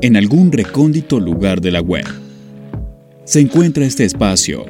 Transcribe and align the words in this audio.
en 0.00 0.16
algún 0.16 0.52
recóndito 0.52 1.20
lugar 1.20 1.60
de 1.60 1.70
la 1.70 1.80
web. 1.80 2.04
Se 3.24 3.40
encuentra 3.40 3.84
este 3.84 4.04
espacio, 4.04 4.64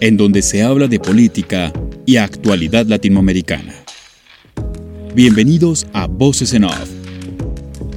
en 0.00 0.16
donde 0.16 0.42
se 0.42 0.62
habla 0.62 0.88
de 0.88 1.00
política 1.00 1.72
y 2.06 2.16
actualidad 2.16 2.86
latinoamericana. 2.86 3.74
Bienvenidos 5.14 5.86
a 5.92 6.06
Voces 6.06 6.52
en 6.54 6.64
Off, 6.64 6.90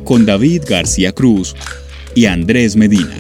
con 0.03 0.25
David 0.25 0.63
García 0.67 1.11
Cruz 1.11 1.55
y 2.15 2.25
Andrés 2.25 2.75
Medina. 2.75 3.17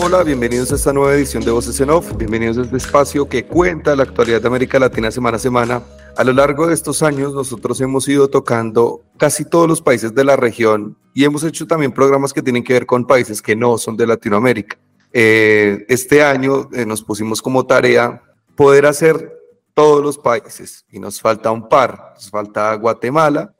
Hola, 0.00 0.22
bienvenidos 0.22 0.72
a 0.72 0.76
esta 0.76 0.92
nueva 0.92 1.14
edición 1.14 1.44
de 1.44 1.50
Voces 1.50 1.80
en 1.80 1.90
Off, 1.90 2.16
bienvenidos 2.16 2.58
a 2.58 2.62
este 2.62 2.76
espacio 2.76 3.28
que 3.28 3.44
cuenta 3.44 3.96
la 3.96 4.04
actualidad 4.04 4.40
de 4.40 4.48
América 4.48 4.78
Latina 4.78 5.10
semana 5.10 5.36
a 5.36 5.40
semana 5.40 5.82
a 6.18 6.24
lo 6.24 6.32
largo 6.32 6.66
de 6.66 6.74
estos 6.74 7.04
años 7.04 7.32
nosotros 7.32 7.80
hemos 7.80 8.08
ido 8.08 8.26
tocando 8.26 9.04
casi 9.18 9.44
todos 9.44 9.68
los 9.68 9.80
países 9.80 10.12
de 10.16 10.24
la 10.24 10.34
región 10.34 10.98
y 11.14 11.22
hemos 11.22 11.44
hecho 11.44 11.64
también 11.68 11.92
programas 11.92 12.32
que 12.32 12.42
tienen 12.42 12.64
que 12.64 12.72
ver 12.72 12.86
con 12.86 13.06
países 13.06 13.40
que 13.40 13.54
no 13.54 13.78
son 13.78 13.96
de 13.96 14.04
Latinoamérica. 14.04 14.76
Eh, 15.12 15.86
este 15.88 16.24
año 16.24 16.70
eh, 16.72 16.84
nos 16.84 17.04
pusimos 17.04 17.40
como 17.40 17.66
tarea 17.66 18.20
poder 18.56 18.86
hacer 18.86 19.32
todos 19.74 20.02
los 20.02 20.18
países 20.18 20.84
y 20.90 20.98
nos 20.98 21.20
falta 21.20 21.52
un 21.52 21.68
par. 21.68 22.14
Nos 22.16 22.30
falta 22.30 22.74
Guatemala, 22.74 23.54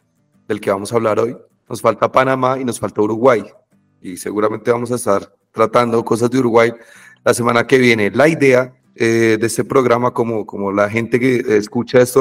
del 0.49 0.61
que 0.61 0.73
vamos 0.73 0.93
a 0.93 0.97
hablar 0.97 1.21
hoy, 1.21 1.39
nos 1.69 1.81
falta 1.81 2.11
Panamá 2.11 2.59
y 2.59 2.65
nos 2.65 2.81
falta 2.81 3.01
Uruguay. 3.01 3.45
Y 4.03 4.17
seguramente 4.17 4.73
vamos 4.73 4.91
a 4.91 4.97
estar 4.97 5.33
tratando 5.53 6.05
cosas 6.05 6.29
de 6.29 6.41
Uruguay 6.41 6.73
la 7.25 7.33
semana 7.33 7.69
que 7.69 7.79
viene. 7.79 8.11
La 8.11 8.27
idea 8.27 8.75
eh, 8.99 9.39
de 9.41 9.47
este 9.47 9.65
programa, 9.65 10.13
como, 10.13 10.45
como 10.45 10.73
la 10.73 10.91
gente 10.91 11.21
que 11.21 11.57
escucha 11.57 12.01
esto 12.01 12.21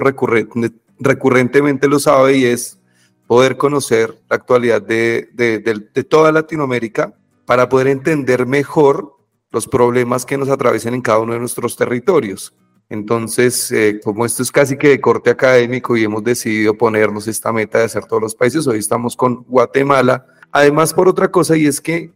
recurrentemente 1.00 1.88
lo 1.88 2.00
sabe, 2.00 2.38
y 2.38 2.46
es 2.46 2.80
poder 3.28 3.58
conocer 3.58 4.18
la 4.30 4.38
actualidad 4.38 4.82
de, 4.82 5.30
de, 5.34 5.60
de, 5.60 6.04
toda 6.04 6.32
Latinoamérica 6.32 7.14
para 7.46 7.68
poder 7.68 7.88
entender 7.88 8.46
mejor 8.46 9.18
los 9.52 9.68
problemas 9.68 10.26
que 10.26 10.38
nos 10.38 10.50
atraviesan 10.50 10.94
en 10.94 11.02
cada 11.02 11.20
uno 11.20 11.34
de 11.34 11.40
nuestros 11.40 11.76
territorios. 11.76 12.54
Entonces, 12.90 13.72
eh, 13.72 14.00
como 14.04 14.26
esto 14.26 14.44
es 14.44 14.52
casi 14.52 14.78
que 14.78 14.90
de 14.90 15.02
corte 15.02 15.30
académico 15.30 15.98
y 15.98 16.06
hemos 16.06 16.24
decidido 16.24 16.78
ponernos 16.78 17.28
esta 17.28 17.52
meta 17.52 17.80
de 17.80 17.86
hacer 17.86 18.06
todos 18.06 18.22
los 18.22 18.36
países, 18.36 18.66
hoy 18.66 18.80
estamos 18.80 19.18
con 19.18 19.44
Guatemala. 19.44 20.26
Además, 20.52 20.94
por 20.94 21.10
otra 21.10 21.30
cosa, 21.30 21.58
y 21.58 21.66
es 21.66 21.82
que 21.82 22.14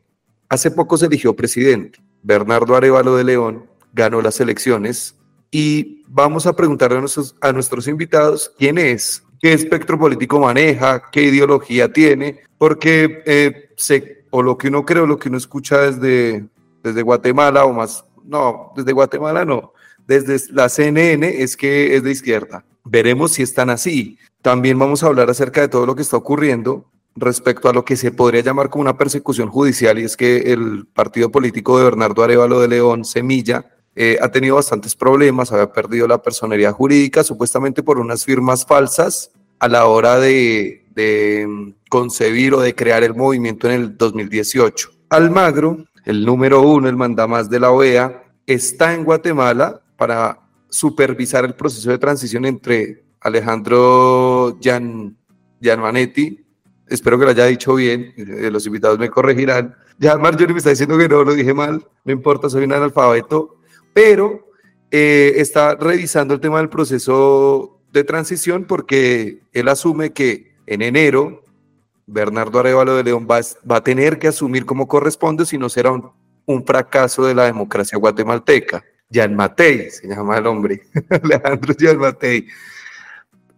hace 0.48 0.72
poco 0.72 0.98
se 0.98 1.08
eligió 1.08 1.36
presidente, 1.36 2.00
Bernardo 2.24 2.76
Arevalo 2.76 3.18
de 3.18 3.24
León, 3.26 3.71
ganó 3.94 4.22
las 4.22 4.40
elecciones 4.40 5.16
y 5.52 6.04
vamos 6.08 6.48
a 6.48 6.56
preguntarle 6.56 6.98
a 6.98 7.02
nuestros, 7.02 7.36
a 7.42 7.52
nuestros 7.52 7.88
invitados 7.88 8.54
quién 8.58 8.78
es, 8.78 9.24
qué 9.40 9.54
espectro 9.54 10.00
político 10.00 10.40
maneja, 10.40 11.04
qué 11.12 11.24
ideología 11.24 11.92
tiene, 11.92 12.42
porque 12.58 13.24
eh, 13.26 13.70
o 14.30 14.42
lo 14.42 14.58
que 14.58 14.70
uno 14.70 14.86
cree 14.86 15.04
o 15.04 15.08
lo 15.08 15.20
que 15.20 15.30
uno 15.30 15.38
escucha 15.38 15.80
desde, 15.80 16.46
desde 16.84 17.02
Guatemala 17.02 17.66
o 17.66 17.74
más, 17.74 18.06
no, 18.24 18.72
desde 18.76 18.94
Guatemala 18.94 19.44
no, 19.44 19.74
desde 20.08 20.54
la 20.54 20.70
CNN 20.70 21.42
es 21.42 21.58
que 21.58 21.96
es 21.96 22.04
de 22.04 22.12
izquierda. 22.12 22.66
Veremos 22.84 23.34
si 23.34 23.44
están 23.44 23.70
así. 23.70 24.18
También 24.42 24.80
vamos 24.80 25.04
a 25.04 25.08
hablar 25.08 25.30
acerca 25.30 25.62
de 25.62 25.68
todo 25.68 25.86
lo 25.86 25.96
que 25.96 26.02
está 26.02 26.18
ocurriendo 26.18 26.92
respecto 27.16 27.70
a 27.70 27.74
lo 27.74 27.86
que 27.86 27.96
se 27.96 28.12
podría 28.12 28.42
llamar 28.42 28.70
como 28.70 28.84
una 28.84 28.98
persecución 28.98 29.50
judicial 29.50 30.00
y 30.00 30.04
es 30.04 30.16
que 30.16 30.54
el 30.54 30.88
partido 30.88 31.30
político 31.30 31.78
de 31.78 31.84
Bernardo 31.84 32.24
Arevalo 32.24 32.60
de 32.60 32.70
León, 32.70 33.06
Semilla, 33.06 33.71
eh, 33.96 34.18
ha 34.22 34.30
tenido 34.30 34.56
bastantes 34.56 34.96
problemas, 34.96 35.52
había 35.52 35.72
perdido 35.72 36.08
la 36.08 36.22
personería 36.22 36.72
jurídica, 36.72 37.24
supuestamente 37.24 37.84
por 37.84 38.00
unas 38.00 38.24
firmas 38.24 38.66
falsas 38.66 39.32
a 39.60 39.68
la 39.68 39.86
hora 39.86 40.20
de, 40.20 40.86
mm, 41.48 41.74
concebir 41.90 42.54
o 42.54 42.62
de 42.62 42.74
crear 42.74 43.04
el 43.04 43.16
movimiento 43.16 43.70
en 43.70 43.74
el 43.74 43.98
2018. 43.98 44.90
Almagro, 45.10 45.86
el 46.06 46.26
número 46.26 46.62
uno, 46.62 46.88
el 46.88 46.96
mandamás 46.96 47.50
de 47.50 47.60
la 47.60 47.72
OEA, 47.72 48.24
está 48.48 48.94
en 48.94 49.04
Guatemala 49.04 49.82
para 49.98 50.40
supervisar 50.70 51.44
el 51.46 51.54
proceso 51.54 51.92
de 51.92 51.98
transición 51.98 52.46
entre 52.46 53.04
Alejandro 53.20 54.58
Gian, 54.62 55.16
Gianmanetti, 55.62 56.44
espero 56.88 57.20
que 57.20 57.26
lo 57.26 57.32
haya 57.32 57.46
dicho 57.46 57.76
bien, 57.76 58.14
eh, 58.18 58.50
los 58.52 58.66
invitados 58.66 58.98
me 58.98 59.10
corregirán. 59.10 59.76
Ya 60.00 60.18
Marjorie 60.18 60.54
me 60.54 60.58
está 60.58 60.72
diciendo 60.72 60.98
que 60.98 61.08
no, 61.08 61.24
lo 61.24 61.34
dije 61.34 61.54
mal, 61.54 61.86
no 62.04 62.12
importa, 62.12 62.50
soy 62.50 62.64
un 62.64 62.74
analfabeto, 62.74 63.61
pero 63.94 64.52
eh, 64.92 65.34
está 65.38 65.76
revisando 65.76 66.34
el 66.34 66.40
tema 66.40 66.58
del 66.58 66.70
proceso 66.70 67.80
de 67.92 68.04
transición 68.04 68.66
porque 68.66 69.42
él 69.54 69.68
asume 69.68 70.12
que 70.14 70.54
en 70.66 70.82
enero 70.82 71.44
Bernardo 72.06 72.60
Arevalo 72.60 72.96
de 72.96 73.04
León 73.04 73.28
va, 73.30 73.40
a 73.76 73.84
tener 73.84 74.20
que 74.20 74.28
asumir 74.28 74.66
como 74.66 74.88
corresponde, 74.88 75.46
si 75.46 75.58
no 75.58 75.70
será 75.70 75.92
un, 75.92 76.66
fracaso 76.66 77.26
de 77.26 77.34
la 77.34 77.46
democracia 77.46 77.98
guatemalteca. 77.98 78.84
Jan 79.10 79.36
Matei, 79.36 79.90
se 79.90 80.08
llama 80.08 80.38
el 80.38 80.48
hombre, 80.48 80.82
Alejandro 81.10 81.74
Jan 81.78 81.98
Matei. 81.98 82.48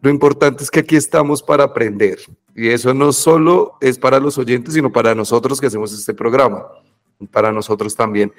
Lo 0.01 0.09
importante 0.09 0.63
es 0.63 0.69
que 0.69 0.81
aquí 0.81 0.95
estamos 0.95 1.41
para 1.41 1.63
aprender. 1.63 2.19
Y 2.55 2.69
eso 2.69 2.93
no 2.93 3.11
solo 3.13 3.77
es 3.81 3.97
para 3.97 4.19
los 4.19 4.37
oyentes, 4.37 4.73
sino 4.75 4.91
para 4.91 5.15
nosotros 5.15 5.59
que 5.59 5.67
hacemos 5.67 5.93
este 5.93 6.13
programa. 6.13 6.67
Para 7.31 7.51
nosotros 7.51 7.95
también. 7.95 8.31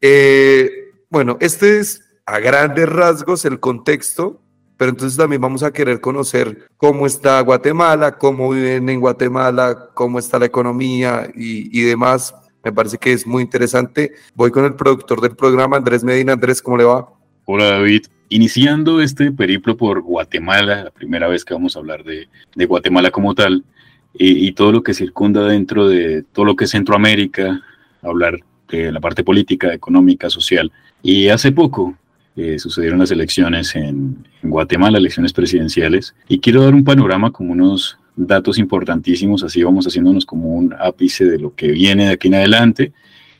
Eh, 0.00 0.87
bueno, 1.10 1.38
este 1.40 1.78
es 1.78 2.04
a 2.26 2.38
grandes 2.38 2.88
rasgos 2.88 3.44
el 3.44 3.60
contexto, 3.60 4.42
pero 4.76 4.90
entonces 4.90 5.16
también 5.16 5.40
vamos 5.40 5.62
a 5.62 5.72
querer 5.72 6.00
conocer 6.00 6.68
cómo 6.76 7.06
está 7.06 7.40
Guatemala, 7.40 8.18
cómo 8.18 8.50
viven 8.50 8.88
en 8.88 9.00
Guatemala, 9.00 9.88
cómo 9.94 10.18
está 10.18 10.38
la 10.38 10.46
economía 10.46 11.28
y, 11.34 11.80
demás. 11.82 12.34
Me 12.62 12.72
parece 12.72 12.98
que 12.98 13.12
es 13.12 13.26
muy 13.26 13.42
interesante. 13.42 14.12
Voy 14.34 14.50
con 14.50 14.64
el 14.64 14.74
productor 14.74 15.20
del 15.20 15.34
programa, 15.34 15.78
Andrés 15.78 16.04
Medina. 16.04 16.34
Andrés, 16.34 16.60
¿cómo 16.60 16.76
le 16.76 16.84
va? 16.84 17.08
Hola 17.46 17.70
David, 17.70 18.02
iniciando 18.28 19.00
este 19.00 19.32
periplo 19.32 19.76
por 19.76 20.02
Guatemala, 20.02 20.84
la 20.84 20.90
primera 20.90 21.28
vez 21.28 21.44
que 21.44 21.54
vamos 21.54 21.74
a 21.74 21.78
hablar 21.78 22.04
de, 22.04 22.28
Guatemala 22.66 23.10
como 23.10 23.34
tal, 23.34 23.64
y, 24.12 24.46
y, 24.46 24.52
todo 24.52 24.72
lo 24.72 24.82
que 24.82 24.92
circunda 24.92 25.44
dentro 25.44 25.88
de 25.88 26.22
todo 26.32 26.44
lo 26.44 26.56
que 26.56 26.64
es 26.64 26.70
Centroamérica, 26.70 27.62
hablar 28.02 28.38
de 28.68 28.92
la 28.92 29.00
parte 29.00 29.24
política, 29.24 29.72
económica, 29.72 30.28
social. 30.28 30.70
Y 31.10 31.30
hace 31.30 31.52
poco 31.52 31.96
eh, 32.36 32.58
sucedieron 32.58 32.98
las 32.98 33.10
elecciones 33.10 33.74
en, 33.74 34.26
Guatemala, 34.42 34.98
elecciones 34.98 35.32
presidenciales, 35.32 36.14
y 36.28 36.38
quiero 36.38 36.62
dar 36.62 36.74
un 36.74 36.84
panorama 36.84 37.30
como 37.30 37.52
unos 37.52 37.98
datos 38.14 38.58
importantísimos, 38.58 39.42
así 39.42 39.62
vamos 39.62 39.86
haciéndonos 39.86 40.26
como 40.26 40.50
un 40.50 40.74
ápice 40.78 41.24
de 41.24 41.38
lo 41.38 41.54
que 41.54 41.68
viene 41.68 42.08
de 42.08 42.12
aquí 42.12 42.28
en 42.28 42.34
adelante 42.34 42.92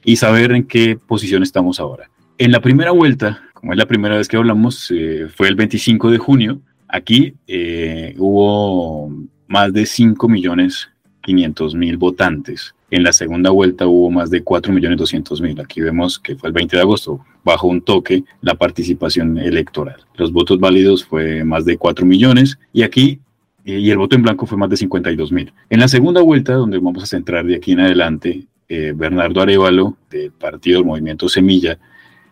y 0.02 0.16
saber 0.16 0.52
en 0.52 0.64
qué 0.64 0.98
posición 1.06 1.42
estamos 1.42 1.78
ahora. 1.78 2.08
En 2.38 2.52
la 2.52 2.60
primera 2.60 2.90
vuelta, 2.90 3.42
como 3.52 3.72
es 3.74 3.78
la 3.78 3.84
primera 3.84 4.16
vez 4.16 4.28
que 4.28 4.38
hablamos, 4.38 4.90
eh, 4.90 5.26
fue 5.28 5.48
el 5.48 5.54
25 5.54 6.10
de 6.10 6.16
junio. 6.16 6.62
Aquí 6.88 7.34
eh, 7.46 8.14
hubo 8.16 9.12
más 9.46 9.74
de 9.74 9.84
5 9.84 10.26
millones 10.26 10.88
500 11.28 11.74
mil 11.74 11.98
votantes. 11.98 12.74
En 12.90 13.02
la 13.02 13.12
segunda 13.12 13.50
vuelta 13.50 13.86
hubo 13.86 14.10
más 14.10 14.30
de 14.30 14.42
4.200.000. 14.42 15.62
Aquí 15.62 15.82
vemos 15.82 16.18
que 16.18 16.36
fue 16.36 16.48
el 16.48 16.54
20 16.54 16.76
de 16.76 16.82
agosto, 16.82 17.20
bajo 17.44 17.66
un 17.66 17.82
toque 17.82 18.24
la 18.40 18.54
participación 18.54 19.36
electoral. 19.36 19.96
Los 20.14 20.32
votos 20.32 20.58
válidos 20.58 21.04
fue 21.04 21.44
más 21.44 21.66
de 21.66 21.76
4 21.76 22.06
millones 22.06 22.58
y 22.72 22.82
aquí 22.82 23.20
eh, 23.66 23.78
y 23.78 23.90
el 23.90 23.98
voto 23.98 24.16
en 24.16 24.22
blanco 24.22 24.46
fue 24.46 24.56
más 24.56 24.70
de 24.70 24.78
52 24.78 25.30
mil. 25.30 25.52
En 25.68 25.80
la 25.80 25.88
segunda 25.88 26.22
vuelta, 26.22 26.54
donde 26.54 26.78
vamos 26.78 27.02
a 27.02 27.06
centrar 27.06 27.44
de 27.44 27.56
aquí 27.56 27.72
en 27.72 27.80
adelante, 27.80 28.46
eh, 28.70 28.94
Bernardo 28.96 29.42
Arevalo, 29.42 29.98
del 30.08 30.32
partido 30.32 30.82
Movimiento 30.82 31.28
Semilla, 31.28 31.78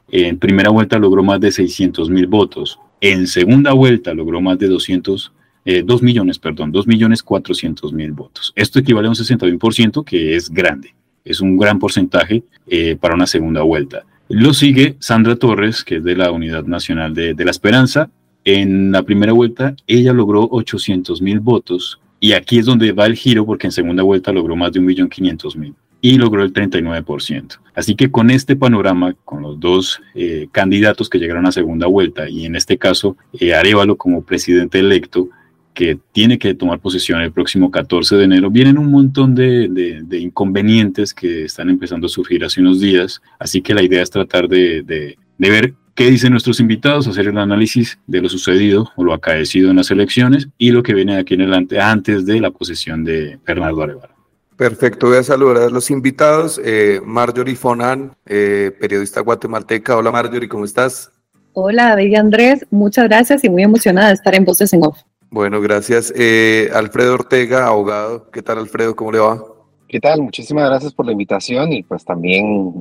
en 0.09 0.39
primera 0.39 0.71
vuelta 0.71 0.99
logró 0.99 1.23
más 1.23 1.39
de 1.41 1.53
600 1.53 2.09
mil 2.09 2.29
votos. 2.29 2.79
En 3.03 3.27
segunda 3.27 3.75
vuelta 3.75 4.15
logró 4.15 4.41
más 4.41 4.59
de 4.59 4.69
200 4.69 5.33
eh, 5.67 5.83
2 5.85 6.03
millones, 6.03 6.39
perdón, 6.39 6.73
2 6.73 6.87
millones 6.87 7.23
400 7.23 7.93
mil 7.93 8.13
votos. 8.13 8.53
Esto 8.57 8.79
equivale 8.79 9.09
a 9.09 9.11
un 9.11 9.17
61%, 9.17 10.05
que 10.05 10.37
es 10.37 10.49
grande, 10.49 10.95
es 11.25 11.41
un 11.41 11.59
gran 11.59 11.79
porcentaje 11.79 12.45
eh, 12.69 12.97
para 12.99 13.15
una 13.15 13.27
segunda 13.27 13.63
vuelta. 13.63 14.05
Lo 14.29 14.55
sigue 14.55 14.97
Sandra 15.01 15.37
Torres, 15.37 15.85
que 15.85 15.97
es 15.97 16.05
de 16.05 16.17
la 16.17 16.31
Unidad 16.31 16.65
Nacional 16.65 17.13
de, 17.15 17.35
de 17.35 17.45
la 17.45 17.51
Esperanza. 17.51 18.09
En 18.45 18.93
la 18.93 19.03
primera 19.03 19.33
vuelta, 19.33 19.75
ella 19.87 20.13
logró 20.13 20.49
800 20.51 21.21
mil 21.21 21.41
votos, 21.41 22.01
y 22.21 22.33
aquí 22.33 22.59
es 22.59 22.67
donde 22.67 22.93
va 22.93 23.07
el 23.07 23.17
giro, 23.17 23.45
porque 23.45 23.67
en 23.67 23.73
segunda 23.73 24.03
vuelta 24.03 24.33
logró 24.33 24.57
más 24.57 24.73
de 24.73 24.81
1.500.000 24.81 25.75
y 26.01 26.19
logró 26.19 26.43
el 26.43 26.53
39%. 26.53 27.59
Así 27.75 27.95
que 27.95 28.11
con 28.11 28.31
este 28.31 28.55
panorama, 28.55 29.15
con 29.25 29.43
los 29.43 29.59
dos 29.59 30.01
eh, 30.15 30.47
candidatos 30.53 31.09
que 31.09 31.19
llegaron 31.19 31.47
a 31.47 31.53
segunda 31.53 31.87
vuelta, 31.87 32.29
y 32.29 32.47
en 32.47 32.55
este 32.55 32.79
caso 32.79 33.17
eh, 33.39 33.55
Arevalo 33.55 33.97
como 33.97 34.23
presidente 34.23 34.79
electo, 34.79 35.29
que 35.77 35.99
tiene 36.11 36.39
que 36.39 36.55
tomar 36.55 36.81
posesión 36.81 37.21
el 37.21 37.33
próximo 37.33 37.71
14 37.71 38.17
de 38.17 38.25
enero, 38.25 38.51
vienen 38.51 38.79
un 38.79 38.91
montón 38.91 39.35
de, 39.35 40.03
inconvenientes 40.19 41.13
que 41.13 41.45
están 41.45 41.69
empezando 41.69 42.07
a 42.07 42.09
surgir 42.09 42.43
hace 42.47 42.63
unos 42.63 42.81
días, 42.81 43.21
así 43.39 43.61
que 43.61 43.75
la 43.75 43.83
idea 43.83 44.03
es 44.03 44.11
tratar 44.11 44.49
de, 44.49 45.17
ver 45.39 45.75
qué 45.95 46.11
dicen 46.11 46.31
nuestros 46.31 46.61
invitados, 46.61 47.07
hacer 47.07 47.27
el 47.29 47.37
análisis 47.37 47.99
de 48.07 48.23
lo 48.23 48.31
sucedido 48.31 48.91
o 48.97 49.05
lo 49.05 49.13
acaecido 49.13 49.71
en 49.71 49.77
las 49.77 49.91
elecciones 49.91 50.49
y 50.57 50.71
lo 50.71 50.83
que 50.83 50.95
viene 50.95 51.13
de 51.13 51.21
aquí 51.21 51.35
en 51.35 51.43
adelante 51.43 51.79
antes 51.79 52.25
de 52.25 52.41
la 52.41 52.51
posesión 52.51 53.05
de 53.05 53.39
Bernardo 53.47 53.83
Arevalo. 53.83 54.15
Perfecto, 54.57 55.09
voy 55.09 55.19
a 55.19 55.23
saludar 55.23 55.65
a 55.65 55.69
los 55.69 55.91
invitados. 55.91 56.59
Eh, 56.65 57.03
Marjorie 57.05 57.55
Fonan, 57.55 58.17
eh, 58.25 58.75
periodista 58.81 59.21
guatemalteca. 59.21 59.95
Hola 59.95 60.11
Marjorie, 60.11 60.49
¿cómo 60.49 60.65
estás? 60.65 61.13
Hola 61.53 61.91
David 61.91 62.15
Andrés, 62.15 62.67
muchas 62.71 63.05
gracias 63.09 63.45
y 63.45 63.51
muy 63.51 63.63
emocionada 63.63 64.09
de 64.09 64.15
estar 64.15 64.35
en 64.35 64.47
Voces 64.47 64.73
en 64.73 64.83
Off. 64.83 65.03
Bueno, 65.31 65.61
gracias. 65.61 66.13
Eh, 66.17 66.71
Alfredo 66.73 67.15
Ortega, 67.15 67.67
abogado. 67.67 68.31
¿Qué 68.31 68.43
tal 68.43 68.59
Alfredo? 68.59 68.95
¿Cómo 68.95 69.13
le 69.13 69.19
va? 69.19 69.43
¿Qué 69.89 70.01
tal? 70.01 70.23
Muchísimas 70.23 70.69
gracias 70.69 70.93
por 70.93 71.07
la 71.07 71.13
invitación 71.13 71.73
y 71.73 71.83
pues 71.83 72.05
también 72.05 72.75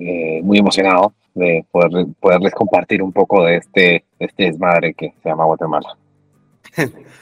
muy 0.44 0.58
emocionado 0.58 1.14
de 1.36 1.66
poder, 1.72 2.08
poderles 2.20 2.54
compartir 2.54 3.04
un 3.04 3.12
poco 3.12 3.44
de 3.44 3.58
este, 3.58 4.06
este 4.18 4.44
desmadre 4.46 4.94
que 4.94 5.14
se 5.22 5.30
llama 5.30 5.46
Guatemala. 5.46 5.98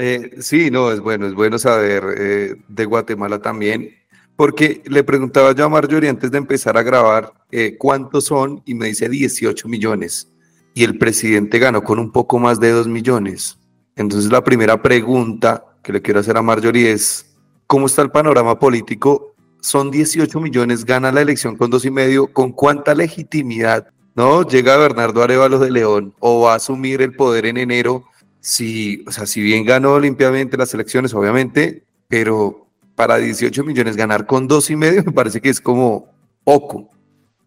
Eh, 0.00 0.36
sí, 0.38 0.70
no, 0.70 0.92
es 0.92 1.00
bueno, 1.00 1.26
es 1.26 1.34
bueno 1.34 1.58
saber 1.58 2.04
eh, 2.16 2.54
de 2.68 2.84
Guatemala 2.84 3.40
también, 3.40 3.90
porque 4.36 4.80
le 4.86 5.02
preguntaba 5.02 5.52
yo 5.56 5.64
a 5.64 5.68
Marjorie 5.68 6.08
antes 6.08 6.30
de 6.30 6.38
empezar 6.38 6.78
a 6.78 6.84
grabar 6.84 7.32
eh, 7.50 7.74
cuántos 7.76 8.26
son 8.26 8.62
y 8.64 8.74
me 8.74 8.86
dice 8.86 9.08
18 9.08 9.66
millones 9.66 10.32
y 10.72 10.84
el 10.84 10.98
presidente 10.98 11.58
ganó 11.58 11.82
con 11.82 11.98
un 11.98 12.12
poco 12.12 12.38
más 12.38 12.60
de 12.60 12.70
2 12.70 12.86
millones. 12.86 13.58
Entonces 13.98 14.30
la 14.30 14.44
primera 14.44 14.80
pregunta 14.80 15.64
que 15.82 15.92
le 15.92 16.00
quiero 16.00 16.20
hacer 16.20 16.36
a 16.36 16.42
Marjorie 16.42 16.92
es, 16.92 17.26
¿cómo 17.66 17.86
está 17.86 18.00
el 18.00 18.10
panorama 18.10 18.56
político? 18.58 19.34
Son 19.60 19.90
18 19.90 20.40
millones, 20.40 20.84
gana 20.84 21.10
la 21.10 21.20
elección 21.20 21.56
con 21.56 21.68
dos 21.68 21.84
y 21.84 21.90
medio, 21.90 22.32
¿con 22.32 22.52
cuánta 22.52 22.94
legitimidad? 22.94 23.88
¿No? 24.14 24.46
Llega 24.46 24.76
Bernardo 24.76 25.20
Arevalo 25.20 25.58
de 25.58 25.72
León 25.72 26.14
o 26.20 26.42
va 26.42 26.52
a 26.52 26.56
asumir 26.56 27.02
el 27.02 27.16
poder 27.16 27.46
en 27.46 27.56
enero 27.56 28.04
si, 28.38 29.04
o 29.04 29.10
sea, 29.10 29.26
si 29.26 29.42
bien 29.42 29.64
ganó 29.64 29.98
limpiamente 29.98 30.56
las 30.56 30.72
elecciones, 30.74 31.12
obviamente, 31.12 31.82
pero 32.06 32.68
para 32.94 33.16
18 33.16 33.64
millones 33.64 33.96
ganar 33.96 34.26
con 34.26 34.46
dos 34.46 34.70
y 34.70 34.76
medio 34.76 35.02
me 35.06 35.12
parece 35.12 35.40
que 35.40 35.48
es 35.48 35.60
como 35.60 36.06
poco. 36.44 36.88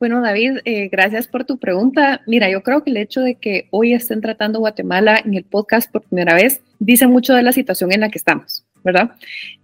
Bueno, 0.01 0.19
David, 0.19 0.61
eh, 0.65 0.89
gracias 0.91 1.27
por 1.27 1.45
tu 1.45 1.59
pregunta. 1.59 2.21
Mira, 2.25 2.49
yo 2.49 2.63
creo 2.63 2.83
que 2.83 2.89
el 2.89 2.97
hecho 2.97 3.21
de 3.21 3.35
que 3.35 3.67
hoy 3.69 3.93
estén 3.93 4.19
tratando 4.19 4.57
Guatemala 4.57 5.21
en 5.23 5.35
el 5.35 5.43
podcast 5.43 5.91
por 5.91 6.01
primera 6.01 6.33
vez 6.33 6.59
dice 6.79 7.05
mucho 7.05 7.35
de 7.35 7.43
la 7.43 7.51
situación 7.51 7.91
en 7.91 7.99
la 7.99 8.09
que 8.09 8.17
estamos, 8.17 8.65
¿verdad? 8.83 9.11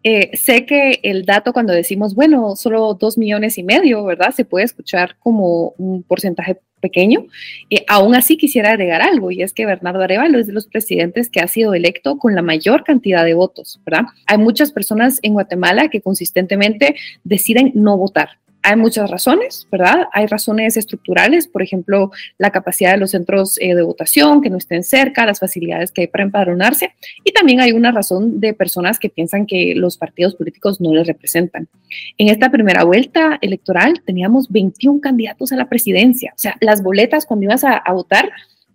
Eh, 0.03 0.37
sé 0.37 0.67
que 0.67 0.99
el 1.01 1.25
dato 1.25 1.53
cuando 1.53 1.73
decimos, 1.73 2.13
bueno, 2.13 2.55
solo 2.55 2.93
dos 2.93 3.17
millones 3.17 3.57
y 3.57 3.63
medio, 3.63 4.03
¿verdad? 4.03 4.31
Se 4.31 4.45
puede 4.45 4.65
escuchar 4.65 5.15
como 5.17 5.73
un 5.79 6.03
porcentaje 6.03 6.59
pequeño. 6.81 7.25
Eh, 7.71 7.83
aún 7.87 8.13
así 8.13 8.37
quisiera 8.37 8.69
agregar 8.69 9.01
algo, 9.01 9.31
y 9.31 9.41
es 9.41 9.53
que 9.53 9.65
Bernardo 9.65 10.03
Arevalo 10.03 10.37
es 10.37 10.45
de 10.45 10.53
los 10.53 10.67
presidentes 10.67 11.29
que 11.29 11.39
ha 11.39 11.47
sido 11.47 11.73
electo 11.73 12.19
con 12.19 12.35
la 12.35 12.43
mayor 12.43 12.83
cantidad 12.83 13.25
de 13.25 13.33
votos, 13.33 13.81
¿verdad? 13.83 14.05
Hay 14.27 14.37
muchas 14.37 14.71
personas 14.71 15.17
en 15.23 15.33
Guatemala 15.33 15.89
que 15.89 16.01
consistentemente 16.01 16.95
deciden 17.23 17.71
no 17.73 17.97
votar, 17.97 18.37
hay 18.67 18.75
muchas 18.75 19.09
razones, 19.09 19.65
¿verdad? 19.71 20.09
Hay 20.11 20.25
razones 20.25 20.75
estructurales, 20.75 21.47
por 21.47 21.61
ejemplo, 21.61 22.11
la 22.37 22.51
capacidad 22.51 22.91
de 22.91 22.97
los 22.97 23.11
centros 23.11 23.57
eh, 23.61 23.73
de 23.73 23.81
votación 23.81 24.41
que 24.41 24.49
no 24.49 24.57
estén 24.57 24.83
cerca, 24.83 25.25
las 25.25 25.39
facilidades 25.39 25.89
que 25.93 26.01
hay 26.01 26.07
para 26.07 26.25
empadronarse, 26.25 26.93
y 27.23 27.31
también 27.31 27.61
hay 27.61 27.71
una 27.71 27.93
razón 27.93 28.41
de 28.41 28.53
personas 28.53 28.99
que 28.99 29.07
piensan 29.07 29.45
que 29.45 29.73
los 29.73 29.97
partidos 29.97 30.35
políticos 30.35 30.81
no 30.81 30.93
les 30.93 31.07
representan. 31.07 31.69
En 32.17 32.27
esta 32.27 32.51
primera 32.51 32.83
vuelta 32.83 33.39
electoral 33.41 34.01
teníamos 34.05 34.49
21 34.49 34.99
candidatos 34.99 35.53
a 35.53 35.55
la 35.55 35.69
presidencia, 35.69 36.33
o 36.35 36.39
sea, 36.39 36.57
las 36.59 36.83
boletas 36.83 37.25
cuando 37.25 37.45
ibas 37.45 37.63
a, 37.63 37.81
votar, 37.93 38.29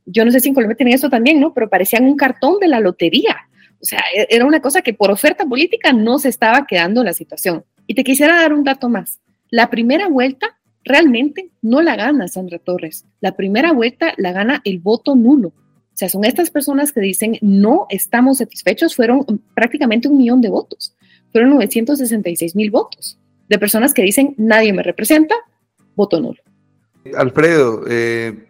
yo 0.06 0.24
no 0.24 0.30
sé 0.30 0.40
si 0.40 0.48
en 0.48 0.54
Colombia 0.54 0.76
tenían 0.76 0.94
esto 0.94 1.10
también, 1.10 1.38
¿no? 1.38 1.52
Pero 1.52 1.68
parecían 1.68 2.06
un 2.06 2.16
cartón 2.16 2.58
de 2.60 2.68
la 2.68 2.80
lotería. 2.80 3.36
O 3.78 3.84
sea, 3.84 4.00
e, 4.16 4.26
era 4.30 4.46
una 4.46 4.60
cosa 4.60 4.80
que 4.80 4.94
por 4.94 5.10
oferta 5.10 5.44
política 5.44 5.92
no 5.92 6.18
se 6.18 6.30
estaba 6.30 6.66
quedando 6.66 7.04
la 7.04 7.12
situación. 7.12 7.62
Y 7.86 7.94
te 7.94 8.04
quisiera 8.04 8.36
dar 8.36 8.54
un 8.54 8.64
dato 8.64 8.88
más. 8.88 9.20
La 9.52 9.68
primera 9.68 10.08
vuelta 10.08 10.58
realmente 10.82 11.50
no 11.60 11.82
la 11.82 11.94
gana 11.94 12.26
Sandra 12.26 12.58
Torres. 12.58 13.04
La 13.20 13.36
primera 13.36 13.72
vuelta 13.72 14.14
la 14.16 14.32
gana 14.32 14.62
el 14.64 14.78
voto 14.78 15.14
nulo. 15.14 15.48
O 15.48 15.94
sea, 15.94 16.08
son 16.08 16.24
estas 16.24 16.50
personas 16.50 16.90
que 16.90 17.02
dicen 17.02 17.36
no 17.42 17.84
estamos 17.90 18.38
satisfechos. 18.38 18.96
Fueron 18.96 19.26
prácticamente 19.54 20.08
un 20.08 20.16
millón 20.16 20.40
de 20.40 20.48
votos. 20.48 20.96
Fueron 21.32 21.50
966 21.50 22.56
mil 22.56 22.70
votos 22.70 23.18
de 23.50 23.58
personas 23.58 23.92
que 23.92 24.00
dicen 24.00 24.34
nadie 24.38 24.72
me 24.72 24.82
representa, 24.82 25.34
voto 25.96 26.18
nulo. 26.18 26.40
Alfredo, 27.14 27.84
eh, 27.90 28.46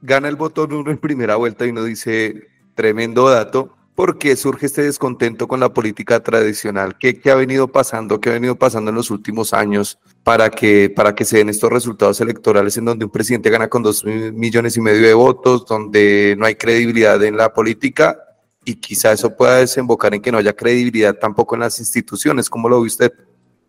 gana 0.00 0.28
el 0.28 0.36
voto 0.36 0.66
nulo 0.66 0.90
en 0.90 0.96
primera 0.96 1.36
vuelta 1.36 1.66
y 1.66 1.68
uno 1.68 1.84
dice 1.84 2.46
tremendo 2.74 3.28
dato. 3.28 3.76
¿Por 3.96 4.18
qué 4.18 4.36
surge 4.36 4.66
este 4.66 4.82
descontento 4.82 5.48
con 5.48 5.58
la 5.58 5.70
política 5.70 6.22
tradicional? 6.22 6.98
¿Qué, 6.98 7.18
ha 7.30 7.34
venido 7.34 7.66
pasando? 7.68 8.20
¿Qué 8.20 8.28
ha 8.28 8.34
venido 8.34 8.54
pasando 8.54 8.90
en 8.90 8.94
los 8.94 9.10
últimos 9.10 9.54
años 9.54 9.98
para 10.22 10.50
que, 10.50 10.92
para 10.94 11.14
que 11.14 11.24
se 11.24 11.38
den 11.38 11.48
estos 11.48 11.72
resultados 11.72 12.20
electorales 12.20 12.76
en 12.76 12.84
donde 12.84 13.06
un 13.06 13.10
presidente 13.10 13.48
gana 13.48 13.68
con 13.68 13.82
dos 13.82 14.04
millones 14.04 14.76
y 14.76 14.82
medio 14.82 15.00
de 15.00 15.14
votos, 15.14 15.64
donde 15.64 16.36
no 16.38 16.44
hay 16.44 16.56
credibilidad 16.56 17.24
en 17.24 17.38
la 17.38 17.54
política 17.54 18.18
y 18.66 18.74
quizá 18.74 19.12
eso 19.12 19.34
pueda 19.34 19.56
desembocar 19.56 20.12
en 20.12 20.20
que 20.20 20.30
no 20.30 20.36
haya 20.36 20.52
credibilidad 20.52 21.14
tampoco 21.14 21.54
en 21.54 21.62
las 21.62 21.80
instituciones? 21.80 22.50
¿Cómo 22.50 22.68
lo 22.68 22.82
ve 22.82 22.88
usted? 22.88 23.12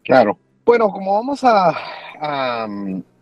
Claro. 0.04 0.38
Bueno, 0.66 0.90
como 0.90 1.14
vamos 1.14 1.40
a, 1.46 2.68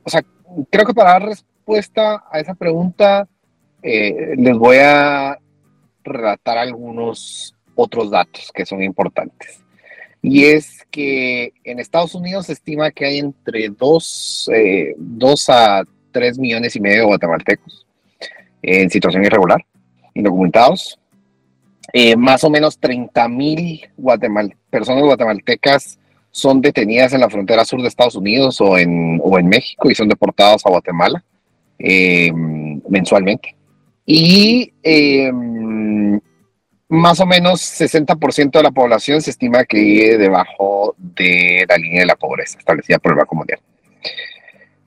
o 0.04 0.10
sea, 0.10 0.26
creo 0.72 0.86
que 0.88 0.94
para 0.96 1.12
dar 1.12 1.26
respuesta 1.26 2.24
a 2.32 2.40
esa 2.40 2.56
pregunta, 2.56 3.28
eh, 3.84 4.34
les 4.38 4.58
voy 4.58 4.78
a 4.78 5.38
relatar 6.14 6.58
algunos 6.58 7.56
otros 7.76 8.10
datos 8.10 8.52
que 8.54 8.66
son 8.66 8.84
importantes. 8.84 9.62
Y 10.22 10.46
es 10.46 10.86
que 10.90 11.54
en 11.64 11.80
Estados 11.80 12.16
Unidos 12.16 12.48
se 12.48 12.54
estima 12.54 12.92
que 12.92 13.06
hay 13.06 13.20
entre 13.20 13.70
2, 13.70 14.50
eh, 14.54 14.96
a 15.50 15.84
3 16.12 16.40
millones 16.40 16.76
y 16.76 16.80
medio 16.80 17.02
de 17.02 17.06
guatemaltecos 17.06 17.86
en 18.62 18.90
situación 18.90 19.24
irregular, 19.24 19.64
indocumentados. 20.14 21.00
Eh, 21.94 22.16
más 22.16 22.44
o 22.44 22.50
menos 22.50 22.80
30 22.80 23.28
mil 23.28 23.82
personas 24.70 25.04
guatemaltecas 25.04 26.00
son 26.32 26.60
detenidas 26.60 27.14
en 27.14 27.22
la 27.22 27.30
frontera 27.30 27.64
sur 27.64 27.82
de 27.82 27.88
Estados 27.88 28.16
Unidos 28.16 28.60
o 28.60 28.78
en, 28.78 29.22
o 29.24 29.38
en 29.38 29.48
México 29.48 29.90
y 29.90 29.96
son 29.96 30.10
deportados 30.10 30.66
a 30.66 30.70
Guatemala 30.70 31.24
eh, 31.78 32.32
mensualmente. 32.90 33.56
Y 34.06 34.72
más 36.88 37.20
o 37.20 37.26
menos 37.26 37.62
60% 37.62 38.52
de 38.52 38.64
la 38.64 38.72
población 38.72 39.22
se 39.22 39.32
estima 39.32 39.66
que 39.66 39.78
vive 39.78 40.18
debajo 40.18 40.96
de 40.98 41.66
la 41.68 41.78
línea 41.78 42.02
de 42.02 42.06
la 42.08 42.16
pobreza 42.16 42.60
establecida 42.60 43.00
por 43.00 43.12
el 43.12 43.18
Banco 43.18 43.36
Mundial. 43.36 43.60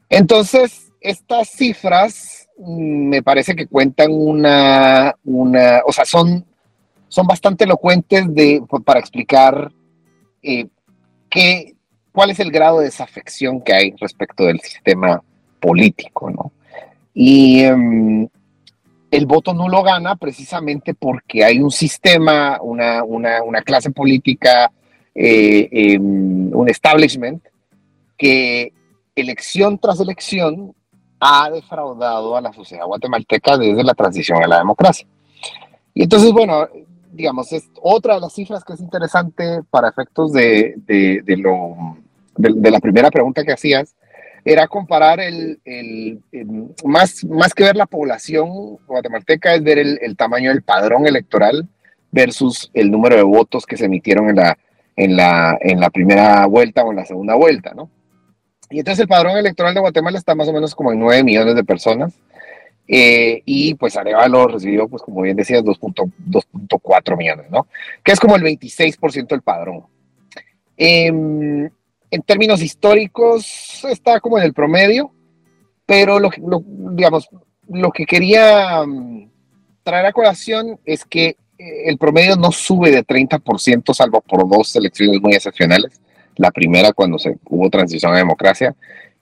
Entonces, 0.08 0.92
estas 1.00 1.50
cifras 1.50 2.48
mm, 2.58 3.08
me 3.08 3.22
parece 3.22 3.54
que 3.54 3.66
cuentan 3.66 4.10
una, 4.12 5.14
una 5.25 5.82
o 5.87 5.92
sea, 5.92 6.04
son, 6.04 6.44
son 7.08 7.26
bastante 7.26 7.64
elocuentes 7.64 8.32
de, 8.34 8.62
para 8.84 9.00
explicar 9.00 9.70
eh, 10.42 10.66
qué, 11.28 11.75
cuál 12.12 12.30
es 12.30 12.40
el 12.40 12.50
grado 12.50 12.78
de 12.78 12.87
desafección 12.87 13.60
que 13.60 13.75
hay 13.75 13.94
respecto 14.00 14.44
del 14.44 14.60
sistema 14.60 15.22
político, 15.60 16.30
¿no? 16.30 16.52
Y 17.12 17.64
em, 17.64 18.28
el 19.10 19.26
voto 19.26 19.54
nulo 19.54 19.82
gana 19.82 20.16
precisamente 20.16 20.94
porque 20.94 21.44
hay 21.44 21.60
un 21.60 21.70
sistema, 21.70 22.58
una, 22.60 23.62
clase 23.64 23.90
política, 23.90 24.70
eh, 25.14 25.68
em, 25.70 26.54
un 26.54 26.68
establishment 26.68 27.42
que 28.16 28.72
elección 29.14 29.78
tras 29.78 30.00
elección 30.00 30.74
ha 31.20 31.50
defraudado 31.50 32.36
a 32.36 32.40
la 32.40 32.52
sociedad 32.52 32.86
guatemalteca 32.86 33.56
desde 33.56 33.82
la 33.82 33.94
transición 33.94 34.42
a 34.42 34.46
la 34.46 34.58
democracia. 34.58 35.06
Y 35.94 36.04
entonces, 36.04 36.32
bueno, 36.32 36.68
digamos, 37.12 37.52
es 37.52 37.68
otra 37.82 38.14
de 38.14 38.20
las 38.20 38.32
cifras 38.32 38.62
que 38.62 38.74
es 38.74 38.80
interesante 38.80 39.62
para 39.70 39.88
efectos 39.88 40.32
de, 40.32 40.74
lo, 41.38 41.96
de 42.36 42.70
la 42.70 42.78
primera 42.78 43.10
pregunta 43.10 43.42
que 43.42 43.52
hacías, 43.52 43.96
era 44.45 44.66
comparar 44.68 45.21
el, 45.21 45.61
más, 46.85 47.25
más 47.25 47.54
que 47.54 47.64
ver 47.64 47.76
la 47.76 47.87
población 47.87 48.76
guatemalteca, 48.87 49.54
es 49.54 49.62
ver 49.62 49.78
el, 49.78 50.16
tamaño 50.16 50.50
del 50.50 50.62
padrón 50.62 51.07
electoral 51.07 51.68
versus 52.11 52.71
el 52.75 52.90
número 52.90 53.16
de 53.16 53.23
votos 53.23 53.66
que 53.66 53.76
se 53.76 53.87
emitieron 53.87 54.30
en 54.30 54.37
la, 54.37 54.59
en 54.97 55.16
la, 55.16 55.59
en 55.61 55.80
la 55.80 55.90
primera 55.90 56.47
vuelta 56.47 56.85
o 56.85 56.90
en 56.90 56.97
la 56.97 57.04
segunda 57.04 57.35
vuelta, 57.35 57.75
¿no? 57.75 57.90
Y 58.71 58.80
entonces 58.80 59.02
el 59.02 59.09
padrón 59.09 59.37
electoral 59.37 59.75
de 59.75 59.80
Guatemala 59.80 60.18
está 60.18 60.35
más 60.35 60.49
o 60.49 60.52
menos 60.52 60.75
como 60.75 60.92
en 60.92 61.00
9 61.00 61.25
millones 61.25 61.54
de 61.54 61.64
personas. 61.64 62.18
Eh, 62.87 63.42
y 63.45 63.75
pues 63.75 63.97
Arevalo 63.97 64.47
recibió, 64.47 64.88
pues 64.88 65.02
como 65.02 65.23
bien 65.23 65.37
decías, 65.37 65.62
2.4 65.62 67.16
millones, 67.16 67.50
¿no? 67.50 67.66
Que 68.02 68.12
es 68.12 68.21
como 68.21 68.37
el 68.37 68.42
26% 68.42 69.28
del 69.28 69.42
padrón. 69.42 69.85
Eh, 70.76 71.71
en 72.10 72.22
términos 72.22 72.62
históricos 72.62 73.84
está 73.84 74.20
como 74.20 74.38
en 74.38 74.44
el 74.44 74.52
promedio, 74.52 75.12
pero 75.86 76.18
lo, 76.18 76.30
digamos, 76.66 77.28
lo 77.68 77.90
que 77.90 78.06
quería 78.06 78.84
mm, 78.86 79.30
traer 79.82 80.06
a 80.06 80.12
colación 80.12 80.78
es 80.84 81.04
que 81.04 81.36
eh, 81.58 81.84
el 81.86 81.98
promedio 81.98 82.36
no 82.36 82.52
sube 82.52 82.90
de 82.90 83.04
30%, 83.04 83.94
salvo 83.94 84.20
por 84.20 84.48
dos 84.48 84.74
elecciones 84.76 85.20
muy 85.20 85.34
excepcionales, 85.34 86.00
la 86.36 86.50
primera 86.50 86.92
cuando 86.92 87.18
se 87.18 87.36
hubo 87.48 87.68
transición 87.68 88.14
a 88.14 88.18
democracia, 88.18 88.74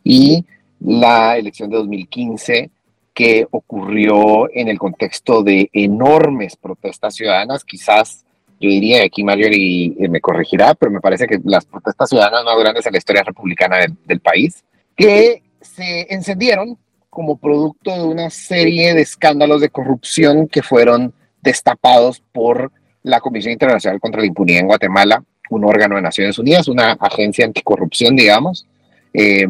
y 0.05 0.45
la 0.81 1.37
elección 1.37 1.71
de 1.71 1.79
2015 1.79 2.71
que 3.15 3.47
ocurrió 3.51 4.51
en 4.53 4.69
el 4.69 4.79
contexto 4.79 5.43
de 5.43 5.71
enormes 5.73 6.55
protestas 6.55 7.15
ciudadanas, 7.15 7.65
quizás 7.65 8.26
yo 8.61 8.71
diría, 8.71 9.05
aquí 9.05 9.23
Marjorie 9.23 9.95
me 10.09 10.21
corregirá, 10.21 10.75
pero 10.75 10.91
me 10.91 11.01
parece 11.01 11.27
que 11.27 11.39
las 11.45 11.67
protestas 11.67 12.09
ciudadanas 12.09 12.45
más 12.45 12.59
grandes 12.59 12.87
en 12.87 12.93
la 12.93 12.99
historia 12.99 13.23
republicana 13.23 13.79
del, 14.05 14.21
país, 14.21 14.65
que 14.97 15.43
se 15.61 16.13
encendieron 16.13 16.79
como 17.11 17.37
producto 17.37 17.91
de 17.91 18.05
una 18.05 18.31
serie 18.31 18.95
de 18.95 19.03
escándalos 19.03 19.61
de 19.61 19.69
corrupción 19.69 20.49
que 20.49 20.63
fueron 20.63 21.13
destapados 21.43 22.23
por 22.33 22.73
la 23.03 23.21
Comisión 23.21 23.53
Internacional 23.53 24.01
contra 24.01 24.21
la 24.21 24.27
Impunidad 24.27 24.61
en 24.61 24.67
Guatemala, 24.67 25.23
un 25.51 25.65
órgano 25.65 25.97
de 25.97 26.03
Naciones 26.03 26.39
Unidas, 26.39 26.67
una 26.67 26.93
agencia 26.93 27.45
anticorrupción, 27.45 28.17
digamos, 28.17 28.67
eh, 29.13 29.47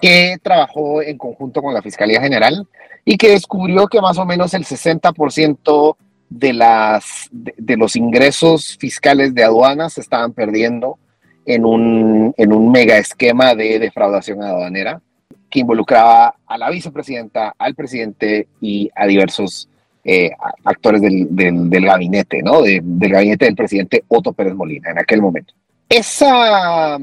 que 0.00 0.36
trabajó 0.42 1.02
en 1.02 1.18
conjunto 1.18 1.60
con 1.60 1.74
la 1.74 1.82
Fiscalía 1.82 2.20
General 2.20 2.66
y 3.04 3.16
que 3.16 3.30
descubrió 3.30 3.88
que 3.88 4.00
más 4.00 4.18
o 4.18 4.26
menos 4.26 4.54
el 4.54 4.64
60% 4.64 5.96
de, 6.28 6.52
las, 6.52 7.28
de, 7.30 7.76
los 7.76 7.96
ingresos 7.96 8.76
fiscales 8.78 9.34
de 9.34 9.44
aduanas 9.44 9.94
se 9.94 10.00
estaban 10.00 10.32
perdiendo 10.32 10.98
en 11.44 11.64
un, 11.64 12.34
en 12.36 12.52
un 12.52 12.70
mega 12.70 12.98
esquema 12.98 13.54
de 13.54 13.78
defraudación 13.78 14.42
aduanera 14.42 15.00
que 15.48 15.60
involucraba 15.60 16.34
a 16.46 16.58
la 16.58 16.70
vicepresidenta, 16.70 17.54
al 17.56 17.74
presidente 17.74 18.48
y 18.60 18.90
a 18.94 19.06
diversos 19.06 19.68
eh, 20.04 20.30
actores 20.64 21.00
del, 21.00 21.28
del, 21.30 21.84
gabinete, 21.84 22.42
¿no? 22.42 22.62
del 22.62 23.10
gabinete 23.10 23.44
del 23.44 23.54
presidente 23.54 24.04
Otto 24.08 24.32
Pérez 24.32 24.54
Molina 24.54 24.90
en 24.90 24.98
aquel 24.98 25.22
momento. 25.22 25.54
Esa 25.88 26.98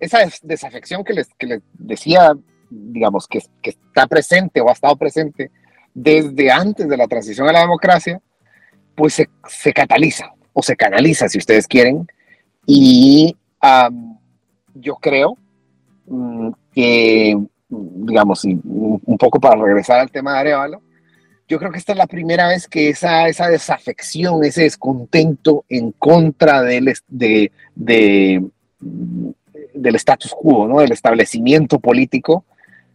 esa 0.00 0.18
desafección 0.42 1.04
que 1.04 1.14
les, 1.14 1.28
que 1.38 1.46
les 1.46 1.62
decía, 1.74 2.34
digamos, 2.70 3.26
que, 3.26 3.40
que, 3.62 3.70
está 3.70 4.06
presente 4.06 4.60
o 4.60 4.68
ha 4.68 4.72
estado 4.72 4.96
presente 4.96 5.50
desde 5.98 6.50
antes 6.50 6.86
de 6.86 6.96
la 6.96 7.06
transición 7.06 7.48
a 7.48 7.52
la 7.52 7.60
democracia, 7.60 8.20
pues 8.94 9.14
se, 9.14 9.30
se 9.48 9.72
cataliza 9.72 10.30
o 10.52 10.62
se 10.62 10.76
canaliza, 10.76 11.26
si 11.26 11.38
ustedes 11.38 11.66
quieren. 11.66 12.06
Y 12.66 13.34
yo 14.74 14.96
creo 14.96 15.38
mm, 16.06 16.50
que, 16.74 17.38
digamos, 17.68 18.44
un 18.44 19.16
poco 19.18 19.40
para 19.40 19.56
regresar 19.62 20.00
al 20.00 20.10
tema 20.10 20.34
de 20.34 20.40
Arevalo, 20.40 20.82
yo 21.48 21.58
creo 21.58 21.72
que 21.72 21.78
esta 21.78 21.92
es 21.92 21.98
la 21.98 22.06
primera 22.06 22.48
vez 22.48 22.68
que 22.68 22.90
esa, 22.90 23.26
esa 23.28 23.48
desafección, 23.48 24.44
ese 24.44 24.64
descontento 24.64 25.64
en 25.70 25.92
contra 25.92 26.60
de, 26.60 26.94
de, 27.08 27.52
de 27.74 28.44
del 29.72 29.94
status 29.94 30.34
quo, 30.38 30.68
¿no? 30.68 30.80
del 30.80 30.92
establecimiento 30.92 31.78
político, 31.78 32.44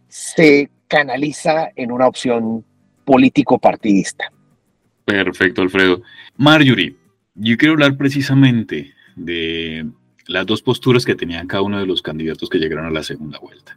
se 0.06 0.70
canaliza 0.86 1.70
en 1.74 1.90
una 1.90 2.06
opción 2.06 2.64
político-partidista. 3.04 4.32
Perfecto, 5.04 5.62
Alfredo. 5.62 6.02
Marjorie, 6.36 6.96
yo 7.34 7.56
quiero 7.56 7.74
hablar 7.74 7.96
precisamente 7.96 8.92
de 9.16 9.86
las 10.26 10.46
dos 10.46 10.62
posturas 10.62 11.04
que 11.04 11.14
tenían 11.14 11.46
cada 11.46 11.62
uno 11.62 11.78
de 11.78 11.86
los 11.86 12.02
candidatos 12.02 12.48
que 12.48 12.58
llegaron 12.58 12.86
a 12.86 12.90
la 12.90 13.02
segunda 13.02 13.38
vuelta. 13.38 13.76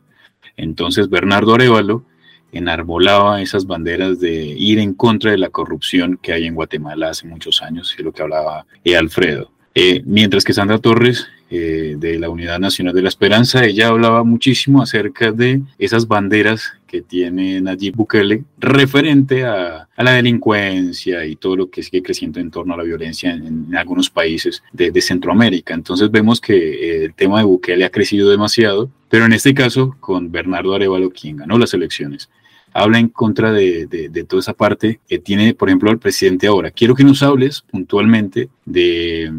Entonces, 0.58 1.10
Bernardo 1.10 1.56
Arevalo 1.56 2.06
enarbolaba 2.52 3.42
esas 3.42 3.66
banderas 3.66 4.20
de 4.20 4.46
ir 4.46 4.80
en 4.80 4.94
contra 4.94 5.32
de 5.32 5.38
la 5.38 5.50
corrupción 5.50 6.18
que 6.22 6.32
hay 6.32 6.46
en 6.46 6.56
Guatemala 6.56 7.10
hace 7.10 7.28
muchos 7.28 7.62
años, 7.62 7.94
es 7.98 8.04
lo 8.04 8.14
que 8.14 8.22
hablaba 8.22 8.66
Alfredo. 8.98 9.52
Eh, 9.74 10.02
mientras 10.06 10.46
que 10.46 10.54
Sandra 10.54 10.78
Torres 10.78 11.28
eh, 11.50 11.96
de 11.98 12.18
la 12.18 12.30
Unidad 12.30 12.60
Nacional 12.60 12.94
de 12.94 13.02
la 13.02 13.10
Esperanza, 13.10 13.66
ella 13.66 13.90
hablaba 13.90 14.24
muchísimo 14.24 14.82
acerca 14.82 15.34
de 15.34 15.62
esas 15.78 16.08
banderas 16.08 16.74
que 16.96 17.02
tiene 17.02 17.60
Nayib 17.60 17.96
Bukele 17.96 18.46
referente 18.58 19.44
a, 19.44 19.90
la 19.98 20.12
delincuencia 20.14 21.26
y 21.26 21.36
todo 21.36 21.58
lo 21.58 21.70
que 21.70 21.84
sigue 21.84 22.02
creciendo 22.02 22.40
en 22.40 22.50
torno 22.50 22.74
a 22.74 22.78
la 22.78 22.84
violencia 22.84 23.32
en, 23.34 23.76
algunos 23.76 24.10
países 24.10 24.64
de, 24.72 25.02
Centroamérica. 25.02 25.74
Entonces 25.74 26.10
vemos 26.10 26.40
que 26.40 26.56
eh, 26.56 27.06
el 27.06 27.14
tema 27.14 27.40
de 27.40 27.46
Bukele 27.46 27.84
ha 27.84 27.90
crecido 27.90 28.30
demasiado, 28.30 28.90
pero 29.10 29.26
en 29.26 29.34
este 29.34 29.54
caso 29.54 29.98
con 30.00 30.32
Bernardo 30.32 30.74
Arevalo, 30.74 31.10
quien 31.10 31.36
ganó 31.36 31.58
las 31.58 31.74
elecciones, 31.74 32.30
habla 32.72 32.98
en 32.98 33.10
contra 33.10 33.52
de, 33.52 33.88
de, 33.88 34.24
toda 34.24 34.40
esa 34.40 34.54
parte 34.54 35.02
que 35.08 35.20
tiene, 35.20 35.54
por 35.54 35.68
ejemplo, 35.68 35.92
el 35.92 36.00
presidente 36.00 36.48
ahora. 36.48 36.72
Quiero 36.72 36.96
que 36.96 37.04
nos 37.04 37.22
hables 37.24 37.62
puntualmente 37.70 38.48
de 38.64 39.32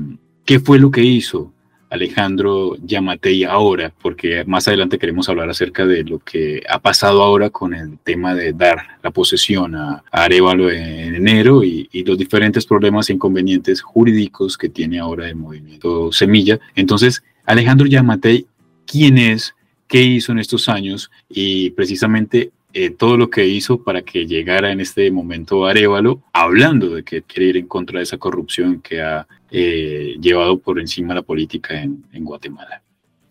qué 0.45 0.61
fue 0.61 0.79
lo 0.79 0.91
que 0.91 1.03
hizo 1.03 1.53
Alejandro 1.91 2.77
Yamatei 2.85 3.45
ahora, 3.45 3.93
porque 4.03 4.45
más 4.45 4.67
adelante 4.69 4.99
queremos 4.99 5.29
hablar 5.29 5.49
acerca 5.49 5.87
de 5.87 6.05
lo 6.05 6.19
que 6.19 6.63
ha 6.69 6.79
pasado 6.79 7.23
ahora 7.23 7.51
con 7.51 7.75
el 7.75 7.99
tema 7.99 8.35
de 8.35 8.53
dar 8.53 8.99
la 9.03 9.11
posesión 9.11 9.75
a, 9.75 10.03
Arevalo 10.11 10.71
en 10.71 11.15
enero 11.15 11.63
y, 11.63 11.89
los 12.07 12.19
diferentes 12.19 12.67
problemas 12.67 13.11
e 13.11 13.15
inconvenientes 13.15 13.83
jurídicos 13.83 14.57
que 14.57 14.69
tiene 14.69 15.01
ahora 15.01 15.29
el 15.29 15.35
movimiento 15.35 16.13
Semilla. 16.13 16.61
Entonces, 16.77 17.25
Alejandro 17.45 17.87
Yamatei, 17.87 18.47
¿quién 18.87 19.19
es? 19.19 19.55
¿Qué 19.89 20.03
hizo 20.03 20.31
en 20.31 20.39
estos 20.39 20.69
años? 20.69 21.11
Y 21.29 21.71
precisamente 21.71 22.53
eh, 22.79 22.91
todo 22.91 23.17
lo 23.17 23.31
que 23.31 23.47
hizo 23.47 23.83
para 23.83 24.03
que 24.03 24.27
llegara 24.27 24.71
en 24.71 24.81
este 24.81 25.11
momento 25.11 25.67
Arevalo, 25.67 26.23
hablando 26.33 26.91
de 26.91 27.03
que 27.03 27.23
quiere 27.23 27.49
ir 27.49 27.57
en 27.57 27.67
contra 27.67 27.99
de 27.99 28.03
esa 28.03 28.19
corrupción 28.19 28.83
que 28.83 29.01
ha 29.01 29.27
eh, 29.51 30.17
llevado 30.21 30.59
por 30.59 30.81
encima 30.81 31.15
la 31.15 31.23
política 31.23 31.81
en, 31.83 32.25
Guatemala. 32.25 32.83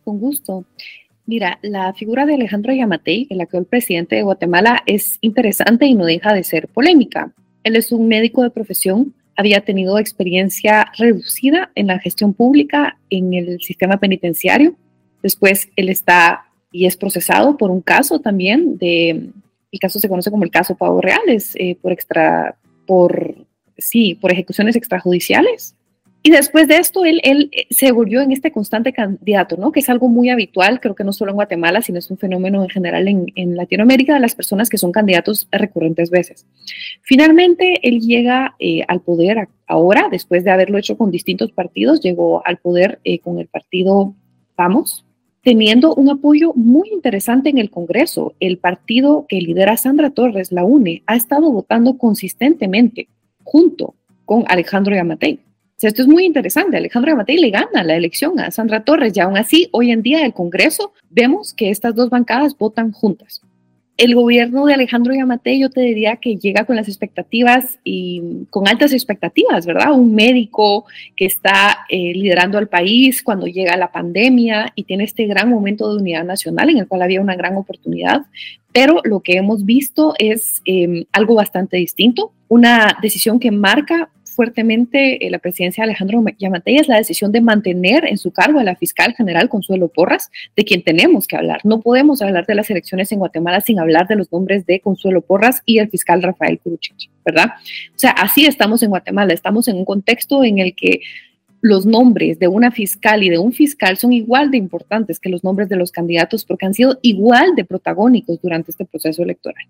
Con 0.04 0.20
gusto. 0.20 0.66
Mira, 1.26 1.60
la 1.62 1.94
figura 1.94 2.26
de 2.26 2.36
Alejandro 2.36 2.74
Yamatei, 2.74 3.28
el 3.30 3.42
actual 3.42 3.66
presidente 3.66 4.16
de 4.16 4.24
Guatemala, 4.24 4.84
es 4.86 5.18
interesante 5.22 5.86
y 5.86 5.96
no 5.96 6.06
deja 6.06 6.34
de 6.34 6.44
ser 6.44 6.68
polémica. 6.68 7.34
Él 7.64 7.76
es 7.76 7.92
un 7.92 8.08
médico 8.08 8.44
de 8.44 8.52
profesión, 8.52 9.14
había 9.36 9.62
tenido 9.62 9.98
experiencia 9.98 10.92
reducida 10.98 11.72
en 11.76 11.88
la 11.88 12.00
gestión 12.00 12.34
pública 12.34 12.98
en 13.10 13.34
el 13.34 13.60
sistema 13.62 13.98
penitenciario. 13.98 14.76
Después 15.24 15.70
él 15.76 15.90
está 15.90 16.46
y 16.72 16.86
es 16.86 16.96
procesado 16.96 17.58
por 17.58 17.72
un 17.72 17.82
caso 17.82 18.20
también 18.20 18.78
de, 18.78 19.30
el 19.76 19.80
caso 19.80 20.00
se 20.00 20.08
conoce 20.08 20.32
como 20.32 20.44
el 20.44 20.52
caso 20.52 20.76
Pavo 20.76 21.02
Reales, 21.02 21.52
eh, 21.56 21.78
por 21.82 21.92
extra, 21.92 22.58
por, 22.86 23.36
sí, 23.78 24.16
por 24.16 24.32
ejecuciones 24.32 24.76
extrajudiciales. 24.76 25.76
Y 26.26 26.32
después 26.32 26.68
de 26.68 26.78
esto, 26.78 27.06
él, 27.06 27.22
él 27.24 27.50
eh, 27.52 27.68
se 27.70 27.92
volvió 27.92 28.20
en 28.20 28.32
este 28.32 28.52
constante 28.52 28.92
candidato, 28.94 29.58
¿no? 29.58 29.72
Que 29.72 29.82
es 29.82 29.90
algo 29.90 30.10
muy 30.10 30.30
habitual, 30.30 30.80
creo 30.80 30.96
que 30.96 31.04
no 31.04 31.14
solo 31.14 31.30
en 31.30 31.36
Guatemala, 31.36 31.84
sino 31.84 32.00
es 32.00 32.10
un 32.10 32.18
fenómeno 32.18 32.64
en 32.64 32.70
general 32.70 33.08
en, 33.08 33.28
en 33.36 33.56
Latinoamérica 33.56 34.16
de 34.16 34.22
las 34.22 34.34
personas 34.34 34.68
que 34.68 34.80
son 34.80 34.92
candidatos 34.92 35.48
recurrentes 35.52 36.10
veces. 36.10 36.48
Finalmente, 37.04 37.88
él 37.88 38.00
llega 38.00 38.56
eh, 38.58 38.82
al 38.88 39.02
poder 39.02 39.50
ahora, 39.68 40.08
después 40.10 40.44
de 40.44 40.50
haberlo 40.50 40.80
hecho 40.80 40.98
con 40.98 41.12
distintos 41.12 41.52
partidos, 41.52 42.02
llegó 42.02 42.42
al 42.44 42.58
poder 42.58 43.00
con 43.22 43.38
el 43.38 43.46
partido 43.46 44.16
Vamos, 44.58 45.06
teniendo 45.44 45.94
un 45.94 46.10
apoyo 46.10 46.54
muy 46.56 46.90
interesante 46.90 47.50
en 47.50 47.60
el 47.60 47.70
Congreso. 47.70 48.34
El 48.40 48.58
partido 48.58 49.28
que 49.30 49.42
lidera 49.42 49.78
Sandra 49.78 50.10
Torres, 50.10 50.52
la 50.52 50.64
UNE, 50.64 51.04
ha 51.06 51.16
estado 51.16 51.52
votando 51.52 52.00
consistentemente 52.00 53.10
junto 53.44 53.94
con 54.26 54.44
Alejandro 54.48 54.96
Yamatei. 54.96 55.45
Esto 55.82 56.02
es 56.02 56.08
muy 56.08 56.26
interesante. 56.26 56.78
Alejandro 56.78 57.12
Yamatei 57.12 57.38
le 57.38 57.50
gana 57.50 57.84
la 57.84 57.96
elección 57.96 58.40
a 58.40 58.52
Sandra 58.52 58.84
Torres 58.84 59.14
y 59.16 59.20
aún 59.20 59.38
así, 59.38 59.70
hoy 59.72 59.92
en 59.92 60.02
día, 60.02 60.26
el 60.26 60.34
Congreso, 60.34 60.94
vemos 61.10 61.54
que 61.54 61.70
estas 61.70 61.96
dos 61.96 62.10
bancadas 62.10 62.58
votan 62.58 62.92
juntas 62.92 63.42
el 63.98 64.14
gobierno 64.14 64.66
de 64.66 64.74
Alejandro 64.74 65.14
Yamate, 65.14 65.58
yo 65.58 65.70
te 65.70 65.82
diría 65.82 66.18
que 66.18 66.36
llega 66.36 66.66
con 66.66 66.76
las 66.76 66.90
expectativas 66.90 67.80
y 67.84 68.46
con 68.50 68.68
altas 68.68 68.92
expectativas, 68.92 69.66
¿verdad? 69.66 69.94
Un 69.94 70.14
médico 70.14 70.86
que 71.16 71.26
está 71.26 71.86
eh, 71.90 72.14
liderando 72.14 72.58
al 72.58 72.68
país 72.68 73.24
cuando 73.24 73.48
llega 73.48 73.78
la 73.78 73.92
pandemia 73.92 74.74
y 74.76 74.84
tiene 74.84 75.06
este 75.06 75.26
gran 75.28 75.50
momento 75.50 75.90
de 75.90 76.02
unidad 76.02 76.26
nacional 76.26 76.70
en 76.70 76.80
el 76.80 76.88
cual 76.88 77.04
había 77.04 77.22
una 77.22 77.36
gran 77.36 77.56
oportunidad, 77.56 78.26
pero 78.74 79.00
lo 79.06 79.22
que 79.22 79.38
hemos 79.38 79.64
visto 79.64 80.14
es 80.20 80.62
em, 80.66 81.06
algo 81.14 81.36
bastante 81.36 81.78
distinto, 81.78 82.34
una 82.50 82.98
decisión 83.02 83.40
que 83.40 83.52
marca 83.52 84.10
fuertemente 84.36 85.26
eh, 85.26 85.30
la 85.30 85.40
presidencia 85.40 85.84
de 85.84 85.92
Alejandro 85.92 86.24
Yamatei 86.38 86.78
es 86.78 86.88
la 86.88 86.98
decisión 86.98 87.32
de 87.32 87.42
mantener 87.42 88.06
en 88.06 88.18
su 88.18 88.32
cargo 88.32 88.60
a 88.60 88.64
la 88.64 88.76
fiscal 88.76 89.14
general 89.16 89.50
Consuelo 89.50 89.88
Porras, 89.88 90.30
de 90.56 90.66
quien 90.66 90.84
tenemos 90.84 91.28
que 91.28 91.38
hablar. 91.38 91.62
No 91.64 91.82
podemos 91.82 92.22
hablar 92.22 92.46
de 92.46 92.56
las 92.56 92.70
elecciones 92.70 93.12
en 93.12 93.20
Guatemala 93.20 93.62
sin 93.62 93.80
hablar 93.80 94.08
de 94.08 94.16
los 94.16 94.32
nombres 94.32 94.66
de 94.66 94.80
Consuelo 94.80 95.22
Porras 95.22 95.62
y 95.66 95.80
el 95.80 95.90
fiscal 95.90 96.22
Rafael 96.22 96.60
Kuruchich, 96.60 97.10
¿verdad? 97.26 97.54
O 97.96 98.00
sea, 98.00 98.12
así 98.12 98.46
estamos 98.46 98.84
en 98.84 98.90
Guatemala, 98.90 99.34
estamos 99.34 99.68
en 99.68 99.78
un 99.78 99.86
contexto 99.86 100.44
en 100.44 100.60
el 100.60 100.76
que 100.76 101.02
los 101.62 101.88
nombres 101.88 102.38
de 102.38 102.48
una 102.48 102.70
fiscal 102.70 103.24
y 103.24 103.30
de 103.30 103.40
un 103.40 103.52
fiscal 103.52 103.98
son 103.98 104.14
igual 104.14 104.52
de 104.52 104.58
importantes 104.58 105.20
que 105.20 105.30
los 105.30 105.44
nombres 105.44 105.68
de 105.68 105.76
los 105.76 105.92
candidatos 105.92 106.46
porque 106.46 106.68
han 106.68 106.76
sido 106.76 107.00
igual 107.02 107.56
de 107.56 107.66
protagónicos 107.66 108.40
durante 108.40 108.70
este 108.70 108.86
proceso 108.86 109.24
electoral. 109.24 109.66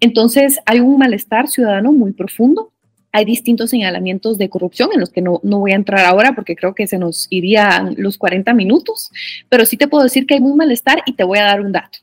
Entonces, 0.00 0.58
hay 0.64 0.80
un 0.80 0.96
malestar 0.96 1.48
ciudadano 1.48 1.92
muy 1.92 2.12
profundo 2.12 2.72
hay 3.12 3.24
distintos 3.24 3.70
señalamientos 3.70 4.38
de 4.38 4.48
corrupción 4.48 4.90
en 4.92 5.00
los 5.00 5.10
que 5.10 5.22
no, 5.22 5.40
no, 5.42 5.60
voy 5.60 5.72
a 5.72 5.76
entrar 5.76 6.04
ahora 6.04 6.34
porque 6.34 6.56
creo 6.56 6.74
que 6.74 6.86
se 6.86 6.98
nos 6.98 7.26
irían 7.30 7.94
los 7.96 8.18
40 8.18 8.52
minutos, 8.54 9.10
pero 9.48 9.64
sí 9.64 9.76
te 9.76 9.88
puedo 9.88 10.04
decir 10.04 10.26
que 10.26 10.34
hay 10.34 10.40
muy 10.40 10.54
malestar 10.54 11.02
y 11.06 11.14
te 11.14 11.24
voy 11.24 11.38
a 11.38 11.44
dar 11.44 11.60
un 11.60 11.72
dato. 11.72 11.98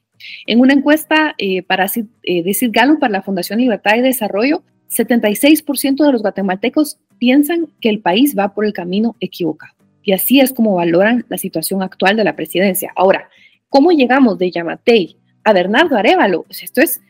En 0.45 0.59
una 0.59 0.73
encuesta 0.73 1.35
eh, 1.37 1.61
para 1.63 1.85
eh, 2.23 2.43
decir 2.43 2.71
Galo 2.71 2.99
para 2.99 3.11
la 3.11 3.21
Fundación 3.21 3.59
Libertad 3.59 3.95
y 3.97 4.01
Desarrollo, 4.01 4.63
76% 4.89 6.05
de 6.05 6.11
los 6.11 6.21
guatemaltecos 6.21 6.97
piensan 7.17 7.67
que 7.81 7.89
el 7.89 7.99
país 7.99 8.35
va 8.37 8.53
por 8.53 8.65
el 8.65 8.73
camino 8.73 9.15
equivocado. 9.19 9.73
Y 10.03 10.13
así 10.13 10.39
es 10.39 10.53
como 10.53 10.75
valoran 10.75 11.25
la 11.29 11.37
situación 11.37 11.81
actual 11.81 12.15
de 12.15 12.23
la 12.23 12.35
presidencia. 12.35 12.91
Ahora, 12.95 13.29
¿cómo 13.69 13.91
llegamos 13.91 14.37
de 14.37 14.51
Yamatei 14.51 15.17
a 15.43 15.53
Bernardo 15.53 15.97
Arevalo? 15.97 16.43
Pues 16.43 16.63
esto, 16.63 16.81
es, 16.81 17.01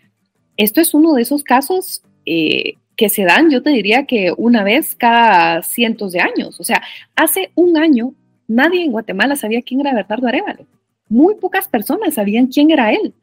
esto 0.56 0.80
es 0.80 0.94
uno 0.94 1.14
de 1.14 1.22
esos 1.22 1.44
casos 1.44 2.04
eh, 2.26 2.76
que 2.96 3.10
se 3.10 3.24
dan, 3.24 3.50
yo 3.50 3.62
te 3.62 3.72
diría 3.72 4.06
que 4.06 4.34
una 4.38 4.64
vez 4.64 4.96
cada 4.96 5.62
cientos 5.64 6.12
de 6.12 6.22
años. 6.22 6.60
O 6.60 6.64
sea, 6.64 6.82
hace 7.16 7.52
un 7.56 7.78
año 7.78 8.14
nadie 8.48 8.84
en 8.84 8.92
Guatemala 8.92 9.36
sabía 9.36 9.62
quién 9.62 9.82
era 9.82 9.94
Bernardo 9.94 10.28
Arevalo. 10.28 10.66
Muy 11.10 11.36
pocas 11.36 11.68
personas 11.68 12.16
sabían 12.16 12.48
quién 12.48 12.72
era 12.72 12.92
él. 12.92 13.14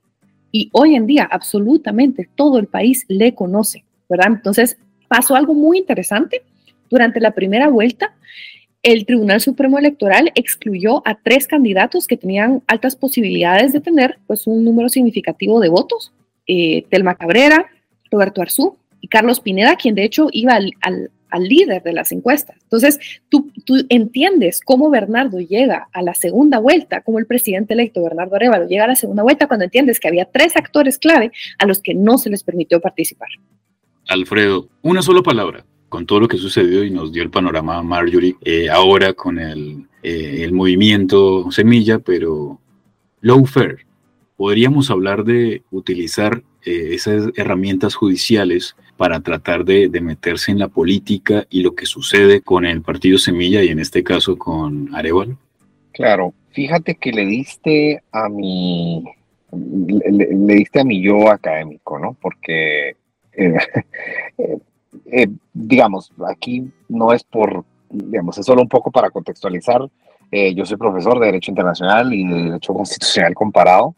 Y 0.50 0.68
hoy 0.72 0.94
en 0.94 1.06
día 1.06 1.26
absolutamente 1.30 2.28
todo 2.34 2.58
el 2.58 2.66
país 2.66 3.04
le 3.08 3.34
conoce, 3.34 3.84
¿verdad? 4.08 4.28
Entonces 4.28 4.76
pasó 5.08 5.34
algo 5.34 5.54
muy 5.54 5.78
interesante. 5.78 6.42
Durante 6.90 7.20
la 7.20 7.30
primera 7.30 7.68
vuelta, 7.68 8.14
el 8.82 9.06
Tribunal 9.06 9.40
Supremo 9.40 9.78
Electoral 9.78 10.30
excluyó 10.34 11.06
a 11.06 11.14
tres 11.14 11.46
candidatos 11.46 12.06
que 12.06 12.18
tenían 12.18 12.62
altas 12.66 12.96
posibilidades 12.96 13.72
de 13.72 13.80
tener 13.80 14.18
pues, 14.26 14.46
un 14.46 14.64
número 14.64 14.90
significativo 14.90 15.60
de 15.60 15.70
votos. 15.70 16.12
Eh, 16.46 16.84
Telma 16.90 17.14
Cabrera, 17.14 17.66
Roberto 18.10 18.42
Arzú 18.42 18.76
y 19.02 19.08
Carlos 19.08 19.40
Pineda, 19.40 19.76
quien 19.76 19.94
de 19.94 20.04
hecho 20.04 20.28
iba 20.32 20.54
al, 20.54 21.10
líder 21.38 21.82
de 21.82 21.92
las 21.94 22.12
encuestas. 22.12 22.56
Entonces, 22.62 22.98
tú, 23.30 23.50
tú, 23.64 23.74
entiendes 23.88 24.60
cómo 24.62 24.90
Bernardo 24.90 25.40
llega 25.40 25.88
a 25.92 26.02
la 26.02 26.14
segunda 26.14 26.58
vuelta, 26.58 27.00
como 27.00 27.18
el 27.18 27.26
presidente 27.26 27.72
electo 27.72 28.02
Bernardo 28.02 28.36
Arevalo 28.36 28.68
llega 28.68 28.84
a 28.84 28.88
la 28.88 28.96
segunda 28.96 29.22
vuelta 29.22 29.48
cuando 29.48 29.64
entiendes 29.64 29.98
que 29.98 30.08
había 30.08 30.26
tres 30.26 30.56
actores 30.56 30.98
clave 30.98 31.32
a 31.58 31.66
los 31.66 31.80
que 31.80 31.94
no 31.94 32.18
se 32.18 32.28
les 32.28 32.42
permitió 32.42 32.80
participar. 32.80 33.28
Alfredo, 34.08 34.68
una 34.82 35.00
sola 35.00 35.22
palabra, 35.22 35.64
con 35.88 36.06
todo 36.06 36.20
lo 36.20 36.28
que 36.28 36.36
sucedió 36.36 36.84
y 36.84 36.90
nos 36.90 37.12
dio 37.12 37.22
el 37.22 37.30
panorama 37.30 37.82
Marjorie, 37.82 38.36
eh, 38.42 38.68
ahora 38.68 39.14
con 39.14 39.38
el, 39.38 39.86
eh, 40.02 40.42
el 40.44 40.52
movimiento 40.52 41.50
Semilla, 41.50 41.98
pero 41.98 42.60
low 43.20 43.46
fair. 43.46 43.86
Podríamos 44.36 44.90
hablar 44.90 45.24
de 45.24 45.62
utilizar 45.70 46.42
eh, 46.64 46.90
esas 46.92 47.30
herramientas 47.36 47.94
judiciales 47.94 48.76
para 49.02 49.18
tratar 49.18 49.64
de, 49.64 49.90
meterse 50.00 50.52
en 50.52 50.60
la 50.60 50.68
política 50.68 51.44
y 51.50 51.62
lo 51.62 51.74
que 51.74 51.86
sucede 51.86 52.40
con 52.40 52.64
el 52.64 52.82
partido 52.82 53.18
Semilla 53.18 53.60
y 53.60 53.66
en 53.66 53.80
este 53.80 54.04
caso 54.04 54.38
con 54.38 54.94
Arevalo? 54.94 55.36
Claro, 55.90 56.32
fíjate 56.52 56.94
que 56.94 57.10
le 57.10 57.26
diste 57.26 58.00
a 58.12 58.28
mi, 58.28 59.02
le, 59.50 60.54
diste 60.54 60.78
a 60.78 60.84
mi 60.84 61.02
yo 61.02 61.28
académico, 61.28 61.98
¿no? 61.98 62.16
Porque, 62.22 62.90
eh, 63.32 63.56
eh, 65.10 65.28
digamos, 65.52 66.12
aquí 66.28 66.70
no 66.88 67.12
es 67.12 67.24
por, 67.24 67.64
digamos, 67.90 68.38
es 68.38 68.46
solo 68.46 68.62
un 68.62 68.68
poco 68.68 68.92
para 68.92 69.10
contextualizar. 69.10 69.80
yo 70.30 70.64
soy 70.64 70.76
profesor 70.76 71.18
de 71.18 71.26
Derecho 71.26 71.50
Internacional 71.50 72.14
y 72.14 72.24
de 72.24 72.42
Derecho 72.44 72.72
Constitucional 72.72 73.34
comparado. 73.34 73.96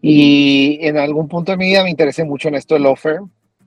Y 0.00 0.78
en 0.82 0.98
algún 0.98 1.26
punto 1.26 1.50
de 1.50 1.58
mi 1.58 1.66
vida 1.66 1.82
me 1.82 1.90
interesé 1.90 2.22
mucho 2.22 2.46
en 2.46 2.54
esto 2.54 2.76
del 2.76 2.86
offer, 2.86 3.22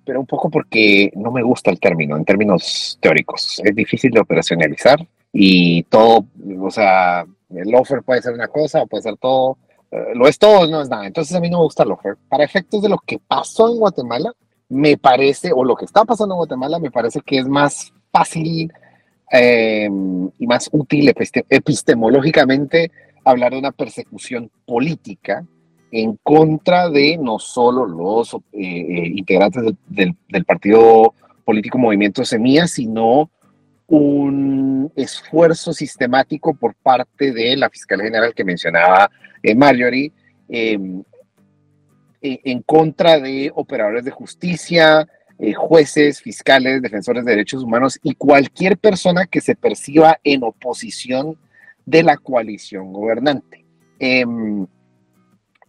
pero 0.09 0.21
un 0.21 0.25
poco 0.25 0.49
porque 0.49 1.11
no 1.15 1.29
me 1.29 1.43
gusta 1.43 1.69
el 1.69 1.79
término 1.79 2.17
en 2.17 2.25
términos 2.25 2.97
teóricos. 2.99 3.61
Es 3.63 3.75
difícil 3.75 4.09
de 4.09 4.19
operacionalizar 4.19 5.07
y 5.31 5.83
todo, 5.83 6.25
o 6.59 6.71
sea, 6.71 7.23
el 7.51 7.75
offer 7.75 8.01
puede 8.01 8.23
ser 8.23 8.33
una 8.33 8.47
cosa 8.47 8.87
puede 8.87 9.03
ser 9.03 9.17
todo. 9.17 9.59
Eh, 9.91 10.15
lo 10.15 10.27
es 10.27 10.39
todo, 10.39 10.65
no 10.65 10.81
es 10.81 10.89
nada. 10.89 11.05
Entonces 11.05 11.35
a 11.35 11.39
mí 11.39 11.47
no 11.47 11.59
me 11.59 11.65
gusta 11.65 11.83
el 11.83 11.91
offer. 11.91 12.17
Para 12.27 12.43
efectos 12.43 12.81
de 12.81 12.89
lo 12.89 12.97
que 12.97 13.19
pasó 13.19 13.71
en 13.71 13.77
Guatemala, 13.77 14.33
me 14.69 14.97
parece, 14.97 15.51
o 15.53 15.63
lo 15.63 15.75
que 15.75 15.85
está 15.85 16.03
pasando 16.05 16.33
en 16.33 16.39
Guatemala, 16.39 16.79
me 16.79 16.89
parece 16.89 17.21
que 17.21 17.37
es 17.37 17.47
más 17.47 17.93
fácil 18.11 18.73
eh, 19.31 19.87
y 20.39 20.47
más 20.47 20.69
útil 20.71 21.13
epistemológicamente 21.49 22.91
hablar 23.23 23.51
de 23.51 23.59
una 23.59 23.73
persecución 23.73 24.49
política 24.65 25.45
en 25.91 26.17
contra 26.21 26.89
de 26.89 27.17
no 27.17 27.39
solo 27.39 27.85
los 27.85 28.33
eh, 28.33 28.39
eh, 28.53 29.11
integrantes 29.15 29.63
del, 29.87 30.15
partido 30.45 31.13
político 31.43 31.77
Movimiento 31.77 32.23
Semilla, 32.23 32.67
sino 32.67 33.29
un 33.87 34.91
esfuerzo 34.95 35.73
sistemático 35.73 36.53
por 36.53 36.75
parte 36.75 37.31
de 37.31 37.57
la 37.57 37.69
fiscal 37.69 38.01
general 38.01 38.33
que 38.35 38.43
mencionaba 38.43 39.09
eh, 39.41 39.55
Marjorie, 39.55 40.11
em, 40.47 41.03
en 42.21 42.61
contra 42.63 43.17
de 43.19 43.49
operadores 43.55 44.03
de 44.03 44.11
justicia, 44.11 45.07
jueces, 45.55 46.21
fiscales, 46.21 46.81
defensores 46.81 47.23
de 47.23 47.31
derechos 47.31 47.63
humanos 47.63 47.97
y 48.03 48.13
cualquier 48.13 48.77
persona 48.77 49.25
que 49.25 49.39
se 49.39 49.55
perciba 49.55 50.19
en 50.25 50.43
oposición 50.43 51.37
de 51.85 52.03
la 52.03 52.17
coalición 52.17 52.91
gobernante. 52.91 53.63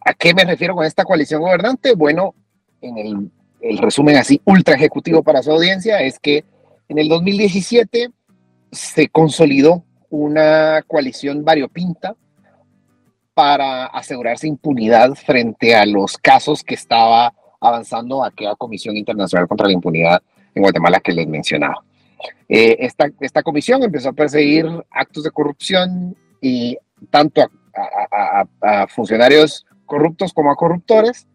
¿A 0.03 0.13
qué 0.13 0.33
me 0.33 0.43
refiero 0.43 0.75
con 0.75 0.85
esta 0.85 1.03
coalición 1.03 1.41
gobernante? 1.41 1.93
Bueno, 1.93 2.33
en 2.81 2.97
el, 3.61 3.77
resumen 3.77 4.17
así 4.17 4.41
ultra 4.45 4.75
ejecutivo 4.75 5.21
para 5.21 5.43
su 5.43 5.51
audiencia 5.51 6.01
es 6.01 6.17
que 6.17 6.43
en 6.89 6.97
el 6.97 7.07
2017 7.07 8.09
se 8.71 9.07
consolidó 9.09 9.83
una 10.09 10.81
coalición 10.87 11.45
variopinta 11.45 12.15
para 13.35 13.85
asegurarse 13.85 14.47
impunidad 14.47 15.13
frente 15.13 15.75
a 15.75 15.85
los 15.85 16.17
casos 16.17 16.63
que 16.63 16.73
estaba 16.73 17.33
avanzando 17.59 18.23
aquella 18.23 18.55
Comisión 18.55 18.97
Internacional 18.97 19.47
contra 19.47 19.67
la 19.67 19.73
Impunidad 19.73 20.21
en 20.55 20.63
Guatemala 20.63 20.99
que 20.99 21.13
les 21.13 21.27
mencionaba. 21.27 21.83
Eh, 22.49 22.77
esta, 22.79 23.09
esta, 23.19 23.41
comisión 23.41 23.83
empezó 23.83 24.09
a 24.09 24.13
perseguir 24.13 24.65
actos 24.89 25.23
de 25.23 25.31
corrupción 25.31 26.15
y 26.41 26.77
tanto 27.09 27.41
a 28.61 28.87
funcionarios 28.87 29.65
corruptos 29.91 30.31
como 30.31 30.51
a 30.51 30.55
corruptores, 30.55 31.27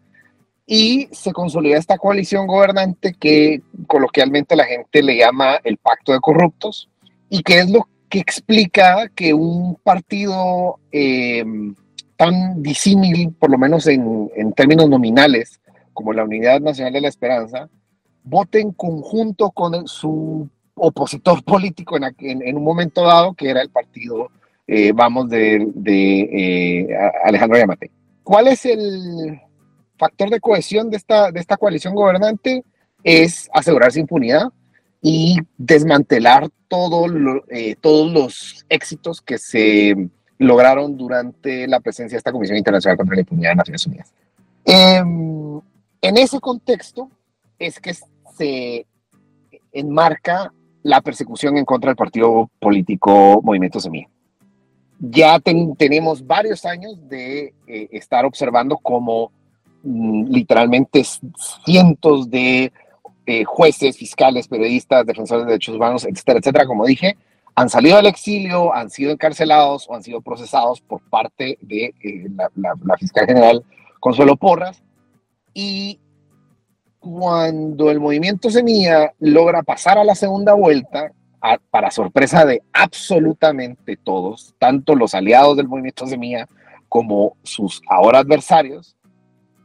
y 0.66 1.08
se 1.12 1.32
consolida 1.32 1.76
esta 1.76 1.98
coalición 1.98 2.46
gobernante 2.46 3.12
que 3.12 3.60
coloquialmente 3.86 4.56
la 4.56 4.64
gente 4.64 5.02
le 5.02 5.18
llama 5.18 5.60
el 5.62 5.76
pacto 5.76 6.14
de 6.14 6.20
corruptos, 6.20 6.88
y 7.28 7.42
que 7.42 7.58
es 7.58 7.70
lo 7.70 7.86
que 8.08 8.18
explica 8.18 9.10
que 9.14 9.34
un 9.34 9.74
partido 9.74 10.78
em, 10.90 11.74
tan 12.16 12.62
disímil, 12.62 13.34
por 13.38 13.50
lo 13.50 13.58
menos 13.58 13.86
en, 13.88 14.30
términos 14.54 14.88
nominales, 14.88 15.60
como 15.92 16.14
la 16.14 16.24
Unidad 16.24 16.60
Nacional 16.60 16.94
de 16.94 17.02
la 17.02 17.08
Esperanza, 17.08 17.68
vote 18.24 18.60
en 18.60 18.72
conjunto 18.72 19.50
con 19.50 19.86
su 19.86 20.48
opositor 20.76 21.44
político 21.44 21.98
en, 21.98 22.56
un 22.56 22.64
momento 22.64 23.02
dado, 23.02 23.34
que 23.34 23.50
era 23.50 23.60
el 23.60 23.68
partido, 23.68 24.30
eh, 24.66 24.92
vamos, 24.94 25.28
de, 25.28 25.68
eh, 25.84 26.88
Alejandro 27.22 27.58
Yamate. 27.58 27.90
¿Cuál 28.26 28.48
es 28.48 28.66
el 28.66 29.40
factor 29.96 30.30
de 30.30 30.40
cohesión 30.40 30.90
de 30.90 30.96
esta, 30.96 31.30
de 31.30 31.38
esta 31.38 31.56
coalición 31.56 31.94
gobernante? 31.94 32.64
Es 33.04 33.48
asegurarse 33.54 34.00
impunidad 34.00 34.48
y 35.00 35.36
desmantelar 35.56 36.42
eh, 36.42 37.76
todos 37.80 38.10
los 38.10 38.66
éxitos 38.68 39.20
que 39.20 39.38
se 39.38 40.08
lograron 40.38 40.96
durante 40.96 41.68
la 41.68 41.78
presencia 41.78 42.16
de 42.16 42.18
esta 42.18 42.32
Comisión 42.32 42.58
Internacional 42.58 42.96
contra 42.96 43.14
la 43.14 43.20
Impunidad 43.20 43.50
de 43.50 43.54
Naciones 43.54 43.86
Unidas. 43.86 44.12
Em, 44.64 45.60
en 46.02 46.16
ese 46.16 46.40
contexto 46.40 47.08
es 47.60 47.78
que 47.78 47.94
se 48.36 48.86
enmarca 49.70 50.52
la 50.82 51.00
persecución 51.00 51.58
en 51.58 51.64
contra 51.64 51.90
del 51.90 51.96
partido 51.96 52.50
político 52.58 53.40
Movimiento 53.40 53.78
Semilla 53.78 54.08
ya 54.98 55.38
tenemos 55.40 56.26
varios 56.26 56.64
años 56.64 56.96
de 57.08 57.54
eh, 57.66 57.88
estar 57.92 58.24
observando 58.24 58.78
cómo 58.78 59.30
mm, 59.82 60.28
literalmente 60.28 61.04
cientos 61.64 62.30
de 62.30 62.72
eh, 63.26 63.44
jueces, 63.44 63.96
fiscales, 63.96 64.48
periodistas, 64.48 65.04
defensores 65.04 65.44
de 65.44 65.52
derechos 65.52 65.74
humanos, 65.74 66.04
etcétera, 66.04 66.38
etcétera, 66.38 66.66
como 66.66 66.86
dije, 66.86 67.16
han 67.56 67.70
salido 67.70 67.96
del 67.96 68.06
exilio, 68.06 68.72
han 68.74 68.90
sido 68.90 69.10
encarcelados 69.10 69.86
o 69.88 69.94
han 69.94 70.02
sido 70.02 70.20
procesados 70.20 70.80
por 70.80 71.00
parte 71.08 71.58
de 71.62 71.94
eh, 72.02 72.26
la, 72.54 72.96
fiscal 72.98 73.26
general 73.26 73.64
Consuelo 73.98 74.36
Porras. 74.36 74.82
Y 75.54 75.98
cuando 77.00 77.90
el 77.90 77.98
movimiento 77.98 78.50
Semilla 78.50 79.12
logra 79.18 79.62
pasar 79.62 79.96
a 79.96 80.04
la 80.04 80.14
segunda 80.14 80.52
vuelta, 80.52 81.12
para 81.70 81.90
sorpresa 81.90 82.44
de 82.44 82.62
absolutamente 82.72 83.96
todos, 83.96 84.54
tanto 84.58 84.94
los 84.94 85.14
aliados 85.14 85.56
del 85.56 85.68
movimiento 85.68 86.06
Semilla 86.06 86.46
como 86.88 87.36
sus 87.42 87.82
ahora 87.88 88.20
adversarios, 88.20 88.96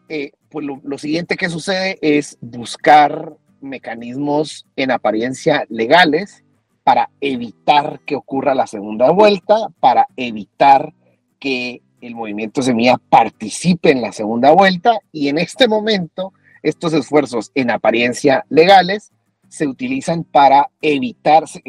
eh, 0.09 0.31
pues 0.49 0.65
lo, 0.65 0.97
siguiente 0.97 1.37
que 1.37 1.49
sucede 1.49 1.97
es 2.01 2.37
buscar 2.41 3.33
mecanismos 3.61 4.65
en 4.75 4.91
apariencia 4.91 5.65
legales 5.69 6.43
para 6.83 7.09
evitar 7.21 8.01
que 8.05 8.15
ocurra 8.15 8.53
la 8.53 8.67
segunda 8.67 9.11
vuelta, 9.11 9.69
para 9.79 10.07
evitar 10.17 10.93
que 11.39 11.81
el 12.01 12.15
movimiento 12.15 12.61
Semilla 12.61 12.97
participe 13.09 13.91
en 13.91 14.01
la 14.01 14.11
segunda 14.11 14.51
vuelta 14.51 14.99
y 15.11 15.29
en 15.29 15.37
este 15.37 15.67
momento 15.67 16.33
estos 16.63 16.93
esfuerzos 16.93 17.51
en 17.55 17.71
apariencia 17.71 18.45
legales 18.49 19.11
se 19.51 19.67
utilizan 19.67 20.23
para 20.23 20.69
evitar, 20.81 21.45
se, 21.45 21.61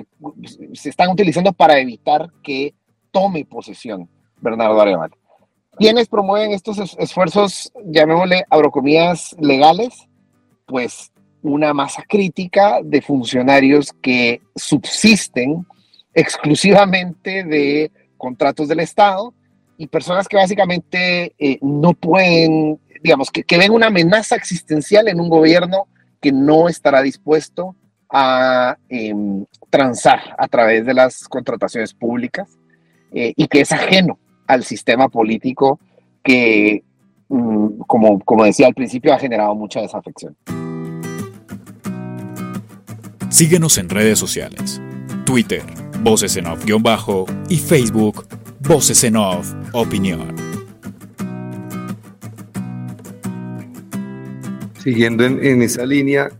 están 0.88 1.10
utilizando 1.10 1.52
para 1.52 1.80
evitar 1.80 2.30
que 2.40 2.74
tome 3.10 3.44
posesión 3.44 4.08
Bernardo 4.40 4.80
Arevalo. 4.80 5.16
¿Quiénes 5.72 6.06
promueven 6.06 6.52
estos 6.52 6.78
esfuerzos, 6.96 7.72
llamémosle 7.84 8.44
abrocomías 8.48 9.34
legales? 9.40 10.08
Pues 10.64 11.10
una 11.42 11.74
masa 11.74 12.04
crítica 12.08 12.78
de 12.84 13.02
funcionarios 13.02 13.92
que 14.00 14.40
subsisten 14.54 15.66
exclusivamente 16.14 17.42
de 17.42 17.90
contratos 18.16 18.68
del 18.68 18.78
Estado 18.78 19.34
y 19.76 19.88
personas 19.88 20.28
que 20.28 20.36
básicamente 20.36 21.34
eh, 21.36 21.58
no 21.60 21.94
pueden, 21.94 22.78
digamos, 23.02 23.28
que, 23.32 23.58
ven 23.58 23.72
una 23.72 23.88
amenaza 23.88 24.36
existencial 24.36 25.08
en 25.08 25.18
un 25.18 25.28
gobierno 25.28 25.88
que 26.22 26.32
no 26.32 26.68
estará 26.68 27.02
dispuesto 27.02 27.74
a 28.08 28.76
em, 28.88 29.44
transar 29.68 30.36
a 30.38 30.46
través 30.46 30.86
de 30.86 30.94
las 30.94 31.26
contrataciones 31.28 31.92
públicas 31.92 32.48
eh, 33.12 33.32
y 33.36 33.48
que 33.48 33.62
es 33.62 33.72
ajeno 33.72 34.18
al 34.46 34.64
sistema 34.64 35.08
político 35.08 35.80
que, 36.22 36.84
mm, 37.28 37.80
como, 37.86 38.20
como 38.20 38.44
decía 38.44 38.68
al 38.68 38.74
principio, 38.74 39.12
ha 39.12 39.18
generado 39.18 39.54
mucha 39.54 39.80
desafección. 39.80 40.36
Síguenos 43.28 43.78
en 43.78 43.88
redes 43.88 44.18
sociales. 44.18 44.80
Twitter, 45.24 45.62
Voces 46.02 46.36
en 46.36 46.46
Off-Bajo 46.46 47.26
y 47.48 47.56
Facebook, 47.56 48.26
Voces 48.60 49.02
en 49.04 49.16
Off 49.16 49.54
Opinión. 49.72 50.51
Siguiendo 54.82 55.24
en, 55.24 55.62
esa 55.62 55.86
línea, 55.86 56.30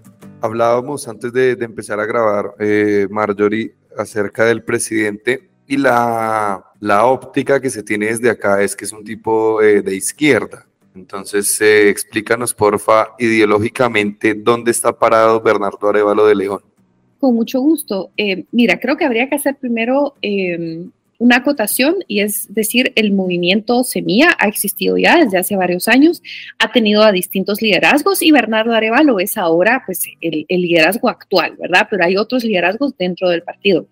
hablábamos 0.40 1.07
antes 1.07 1.33
de, 1.33 1.52
empezar 1.61 2.00
a 2.00 2.07
grabar, 2.07 2.55
eh, 2.59 3.07
Marjorie, 3.09 3.72
acerca 3.96 4.44
del 4.46 4.64
presidente 4.64 5.48
y 5.68 5.76
la, 5.76 6.64
óptica 7.05 7.61
que 7.61 7.70
se 7.70 7.85
tiene 7.85 8.07
desde 8.07 8.31
acá 8.31 8.61
es 8.61 8.74
que 8.74 8.85
es 8.85 8.92
un 8.92 9.05
tipo 9.05 9.62
eh, 9.62 9.81
de 9.81 9.94
izquierda. 9.94 10.66
Entonces, 10.94 11.61
eh, 11.61 11.88
explícanos, 11.88 12.52
porfa, 12.52 13.14
ideológicamente, 13.18 14.35
dónde 14.35 14.72
está 14.72 14.92
parado 14.92 15.40
Bernardo 15.40 15.88
Arevalo 15.88 16.26
de 16.26 16.35
León. 16.35 16.61
Con 17.20 17.37
mucho 17.37 17.61
gusto. 17.61 18.11
Eh, 18.16 18.44
mira, 18.50 18.81
creo 18.81 18.96
que 18.96 19.05
habría 19.05 19.28
que 19.28 19.37
hacer 19.37 19.57
primero 19.57 20.14
una 21.23 21.37
acotación 21.37 21.95
y 22.09 22.19
es 22.19 22.53
decir, 22.53 22.93
el 22.97 23.13
movimiento 23.13 23.85
Semilla 23.85 24.37
ha 24.41 24.49
existido 24.49 24.99
ya 24.99 25.23
desde 25.23 25.39
hace 25.39 25.55
varios 25.55 25.87
años, 25.87 26.21
ha 26.59 26.73
tenido 26.73 27.05
a 27.05 27.13
distintos 27.13 27.63
liderazgos 27.63 28.23
y 28.23 28.33
Bernardo 28.33 28.75
Arevalo 28.75 29.21
es 29.21 29.37
ahora 29.39 29.85
pues 29.87 30.03
el, 30.21 30.47
liderazgo 30.49 31.09
actual, 31.09 31.57
¿verdad? 31.61 31.87
Pero 31.89 32.05
hay 32.05 32.17
otros 32.17 32.43
liderazgos 32.43 32.97
dentro 32.99 33.29
del 33.29 33.43
partido. 33.43 33.87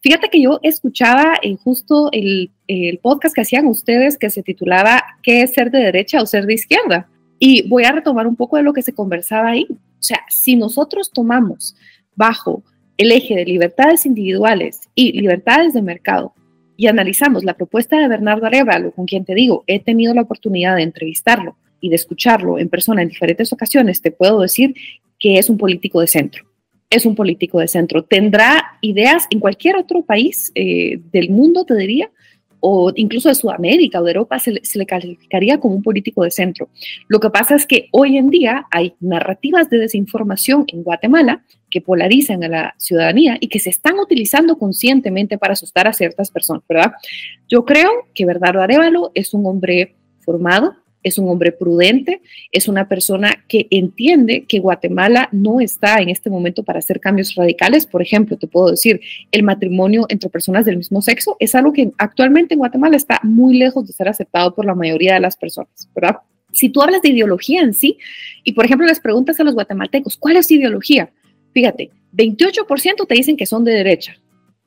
Fíjate 0.00 0.28
que 0.28 0.40
yo 0.40 0.60
escuchaba 0.62 1.40
eh, 1.42 1.56
justo 1.56 2.08
el, 2.12 2.52
el 2.68 2.98
podcast 2.98 3.34
que 3.34 3.40
hacían 3.40 3.66
ustedes 3.66 4.16
que 4.16 4.30
se 4.30 4.44
titulaba 4.44 5.02
¿Qué 5.24 5.42
es 5.42 5.54
ser 5.54 5.72
de 5.72 5.80
derecha 5.80 6.22
o 6.22 6.26
ser 6.26 6.46
de 6.46 6.54
izquierda? 6.54 7.08
Y 7.40 7.68
voy 7.68 7.82
a 7.82 7.90
retomar 7.90 8.28
un 8.28 8.36
poco 8.36 8.58
de 8.58 8.62
lo 8.62 8.72
que 8.72 8.82
se 8.82 8.94
conversaba 8.94 9.48
ahí. 9.48 9.66
O 9.70 10.02
sea, 10.02 10.20
si 10.28 10.54
nosotros 10.54 11.10
tomamos 11.10 11.74
bajo 12.14 12.62
el 12.96 13.10
eje 13.10 13.34
de 13.34 13.44
libertades 13.44 14.06
individuales 14.06 14.82
y 14.94 15.20
libertades 15.20 15.74
de 15.74 15.82
mercado 15.82 16.32
y 16.76 16.86
analizamos 16.86 17.44
la 17.44 17.54
propuesta 17.54 17.98
de 17.98 18.08
Bernardo 18.08 18.46
Arevalo, 18.46 18.92
con 18.92 19.06
quien 19.06 19.24
te 19.24 19.34
digo, 19.34 19.64
he 19.66 19.80
tenido 19.80 20.14
la 20.14 20.22
oportunidad 20.22 20.76
de 20.76 20.82
entrevistarlo 20.82 21.56
y 21.80 21.88
de 21.88 21.96
escucharlo 21.96 22.58
en 22.58 22.68
persona 22.68 23.02
en 23.02 23.08
diferentes 23.08 23.52
ocasiones, 23.52 24.02
te 24.02 24.10
puedo 24.10 24.40
decir 24.40 24.74
que 25.18 25.38
es 25.38 25.48
un 25.48 25.58
político 25.58 26.00
de 26.00 26.06
centro. 26.06 26.44
Es 26.88 27.04
un 27.04 27.16
político 27.16 27.58
de 27.58 27.68
centro. 27.68 28.04
Tendrá 28.04 28.78
ideas 28.80 29.26
en 29.30 29.40
cualquier 29.40 29.76
otro 29.76 30.02
país 30.02 30.52
eh, 30.54 31.00
del 31.10 31.30
mundo, 31.30 31.64
te 31.64 31.74
diría, 31.74 32.10
o 32.68 32.90
incluso 32.96 33.28
de 33.28 33.36
Sudamérica 33.36 34.00
o 34.00 34.02
de 34.02 34.10
Europa, 34.10 34.40
se 34.40 34.50
le, 34.50 34.86
calificaría 34.86 35.60
como 35.60 35.76
un 35.76 35.84
político 35.84 36.24
de 36.24 36.32
centro. 36.32 36.68
Lo 37.06 37.20
que 37.20 37.30
pasa 37.30 37.54
es 37.54 37.64
que 37.64 37.88
hoy 37.92 38.16
en 38.16 38.28
día 38.28 38.66
hay 38.72 38.94
narrativas 38.98 39.70
de 39.70 39.78
desinformación 39.78 40.64
en 40.66 40.82
Guatemala 40.82 41.44
que 41.70 41.80
polarizan 41.80 42.42
a 42.42 42.48
la 42.48 42.74
ciudadanía 42.76 43.38
y 43.38 43.46
que 43.46 43.60
se 43.60 43.70
están 43.70 44.00
utilizando 44.00 44.58
conscientemente 44.58 45.38
para 45.38 45.52
asustar 45.52 45.86
a 45.86 45.92
ciertas 45.92 46.32
personas, 46.32 46.64
¿verdad? 46.68 46.94
Yo 47.48 47.64
creo 47.64 47.88
que 48.12 48.26
Bernardo 48.26 48.60
Arevalo 48.60 49.12
es 49.14 49.32
un 49.32 49.46
hombre 49.46 49.94
formado, 50.24 50.74
es 51.06 51.18
un 51.18 51.28
hombre 51.28 51.52
prudente, 51.52 52.20
es 52.50 52.66
una 52.66 52.88
persona 52.88 53.44
que 53.46 53.68
entiende 53.70 54.44
que 54.44 54.58
Guatemala 54.58 55.28
no 55.30 55.60
está 55.60 55.98
en 56.02 56.08
este 56.08 56.30
momento 56.30 56.64
para 56.64 56.80
hacer 56.80 56.98
cambios 56.98 57.36
radicales. 57.36 57.86
Por 57.86 58.02
ejemplo, 58.02 58.36
te 58.36 58.48
puedo 58.48 58.72
decir, 58.72 59.00
el 59.30 59.44
matrimonio 59.44 60.06
entre 60.08 60.28
personas 60.28 60.64
del 60.64 60.78
mismo 60.78 61.00
sexo 61.00 61.36
es 61.38 61.54
algo 61.54 61.72
que 61.72 61.92
actualmente 61.96 62.54
en 62.54 62.58
Guatemala 62.58 62.96
está 62.96 63.20
muy 63.22 63.56
lejos 63.56 63.86
de 63.86 63.92
ser 63.92 64.08
aceptado 64.08 64.52
por 64.52 64.64
la 64.64 64.74
mayoría 64.74 65.14
de 65.14 65.20
las 65.20 65.36
personas, 65.36 65.88
¿verdad? 65.94 66.16
Si 66.50 66.70
tú 66.70 66.82
hablas 66.82 67.02
de 67.02 67.10
ideología 67.10 67.60
en 67.60 67.72
sí, 67.72 67.98
y 68.42 68.52
por 68.52 68.64
ejemplo 68.64 68.84
les 68.84 68.98
preguntas 68.98 69.38
a 69.38 69.44
los 69.44 69.54
guatemaltecos, 69.54 70.16
¿cuál 70.16 70.38
es 70.38 70.50
ideología? 70.50 71.12
Fíjate, 71.54 71.90
28% 72.14 73.06
te 73.06 73.14
dicen 73.14 73.36
que 73.36 73.46
son 73.46 73.62
de 73.62 73.74
derecha, 73.74 74.18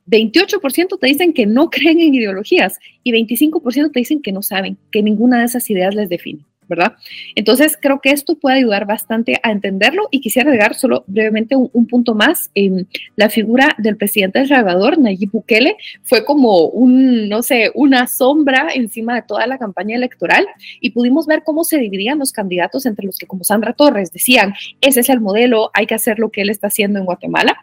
28% 0.06 0.98
te 0.98 1.06
dicen 1.06 1.32
que 1.32 1.46
no 1.46 1.70
creen 1.70 2.00
en 2.00 2.14
ideologías 2.14 2.78
y 3.02 3.12
25% 3.12 3.92
te 3.92 4.00
dicen 4.00 4.22
que 4.22 4.32
no 4.32 4.42
saben, 4.42 4.76
que 4.90 5.02
ninguna 5.02 5.38
de 5.38 5.44
esas 5.44 5.68
ideas 5.70 5.94
les 5.94 6.08
define. 6.08 6.44
¿Verdad? 6.70 6.94
Entonces, 7.34 7.76
creo 7.78 8.00
que 8.00 8.12
esto 8.12 8.36
puede 8.36 8.56
ayudar 8.58 8.86
bastante 8.86 9.38
a 9.42 9.50
entenderlo 9.50 10.08
y 10.10 10.20
quisiera 10.20 10.48
agregar 10.48 10.74
solo 10.74 11.04
brevemente 11.08 11.56
un, 11.56 11.86
punto 11.86 12.14
más. 12.14 12.50
en 12.54 12.86
la 13.16 13.28
figura 13.28 13.74
del 13.78 13.96
presidente 13.96 14.38
del 14.38 14.48
Salvador, 14.48 14.98
Nayib 14.98 15.32
Bukele, 15.32 15.76
fue 16.04 16.24
como 16.24 16.68
un, 16.68 17.28
no 17.28 17.42
sé, 17.42 17.72
una 17.74 18.06
sombra 18.06 18.68
encima 18.72 19.16
de 19.16 19.22
toda 19.22 19.46
la 19.48 19.58
campaña 19.58 19.96
electoral 19.96 20.46
y 20.80 20.90
pudimos 20.90 21.26
ver 21.26 21.42
cómo 21.44 21.64
se 21.64 21.78
dividían 21.78 22.20
los 22.20 22.32
candidatos 22.32 22.86
entre 22.86 23.06
los 23.06 23.18
que, 23.18 23.26
como 23.26 23.42
Sandra 23.42 23.72
Torres, 23.72 24.12
decían, 24.12 24.54
ese 24.80 25.00
es 25.00 25.08
el 25.08 25.20
modelo, 25.20 25.70
hay 25.74 25.86
que 25.86 25.96
hacer 25.96 26.18
lo 26.20 26.30
que 26.30 26.42
él 26.42 26.50
está 26.50 26.68
haciendo 26.68 27.00
en 27.00 27.04
Guatemala. 27.04 27.56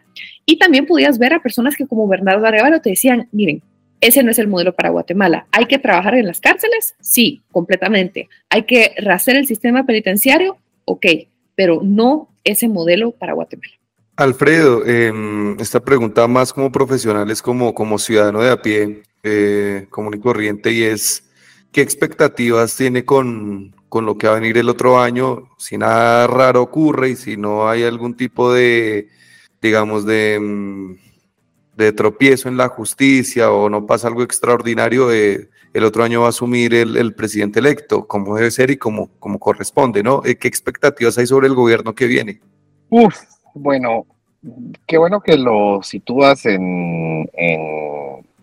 Y 0.44 0.58
también 0.58 0.86
podías 0.86 1.18
ver 1.18 1.32
a 1.32 1.42
personas 1.42 1.76
que 1.76 1.86
como 1.86 2.06
Bernardo 2.06 2.46
Arevalo 2.46 2.80
te 2.82 2.90
decían, 2.90 3.28
miren, 3.32 3.62
ese 4.00 4.22
no 4.22 4.30
es 4.30 4.38
el 4.38 4.48
modelo 4.48 4.74
para 4.74 4.90
Guatemala. 4.90 5.46
¿Hay 5.52 5.66
que 5.66 5.78
trabajar 5.78 6.14
en 6.14 6.26
las 6.26 6.40
cárceles? 6.40 6.94
Sí, 7.00 7.42
completamente. 7.50 8.28
¿Hay 8.48 8.62
que 8.62 8.94
rehacer 8.98 9.36
el 9.36 9.46
sistema 9.46 9.84
penitenciario? 9.84 10.58
Ok, 10.84 11.06
pero 11.54 11.80
no 11.82 12.28
ese 12.44 12.68
modelo 12.68 13.10
para 13.10 13.32
Guatemala. 13.32 13.72
Alfredo, 14.16 14.84
em, 14.84 15.58
esta 15.60 15.80
pregunta 15.80 16.26
más 16.26 16.52
como 16.52 16.72
profesional 16.72 17.30
es 17.30 17.40
como, 17.40 17.74
como 17.74 17.98
ciudadano 17.98 18.40
de 18.40 18.50
a 18.50 18.60
pie, 18.60 19.02
eh, 19.22 19.86
común 19.90 20.14
y 20.14 20.20
corriente, 20.20 20.72
y 20.72 20.82
es, 20.82 21.30
¿qué 21.70 21.82
expectativas 21.82 22.76
tiene 22.76 23.04
con, 23.04 23.76
con 23.88 24.06
lo 24.06 24.18
que 24.18 24.26
va 24.26 24.32
a 24.34 24.40
venir 24.40 24.58
el 24.58 24.68
otro 24.68 25.00
año? 25.00 25.48
Si 25.58 25.78
nada 25.78 26.26
raro 26.26 26.62
ocurre 26.62 27.10
y 27.10 27.16
si 27.16 27.36
no 27.36 27.68
hay 27.68 27.84
algún 27.84 28.16
tipo 28.16 28.52
de, 28.52 29.08
digamos, 29.62 30.04
de 30.04 30.34
em, 30.34 30.98
de 31.78 31.92
tropiezo 31.92 32.48
en 32.48 32.56
la 32.56 32.68
justicia 32.68 33.52
o 33.52 33.70
no 33.70 33.86
pasa 33.86 34.08
algo 34.08 34.24
extraordinario, 34.24 35.12
eh, 35.12 35.48
el 35.72 35.84
otro 35.84 36.02
año 36.02 36.22
va 36.22 36.26
a 36.26 36.30
asumir 36.30 36.74
el, 36.74 37.14
presidente 37.14 37.60
electo, 37.60 38.08
como 38.08 38.34
debe 38.34 38.50
ser 38.50 38.70
y 38.70 38.76
como, 38.76 39.10
como 39.20 39.38
corresponde, 39.38 40.02
¿no? 40.02 40.22
Eh, 40.24 40.36
¿Qué 40.36 40.48
expectativas 40.48 41.16
hay 41.18 41.28
sobre 41.28 41.46
el 41.46 41.54
gobierno 41.54 41.94
que 41.94 42.06
viene? 42.06 42.40
Uf, 42.90 43.14
bueno, 43.54 44.06
qué 44.86 44.98
bueno 44.98 45.20
que 45.20 45.36
lo 45.36 45.80
sitúas 45.84 46.46
en, 46.46 47.30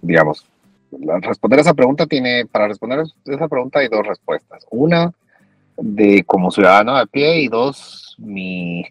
digamos, 0.02 0.46
responder 1.22 1.60
esa 1.60 1.74
pregunta 1.74 2.08
tiene, 2.08 2.46
para 2.46 2.70
responder 2.70 3.04
esa 3.26 3.50
pregunta 3.50 3.80
hay 3.80 3.90
dos 3.90 4.08
respuestas. 4.08 4.66
Una, 4.72 5.12
de 5.76 6.24
como 6.24 6.52
ciudadano 6.52 6.98
de 6.98 7.08
pie 7.08 7.42
y 7.42 7.48
dos, 7.50 8.16
mi, 8.18 8.86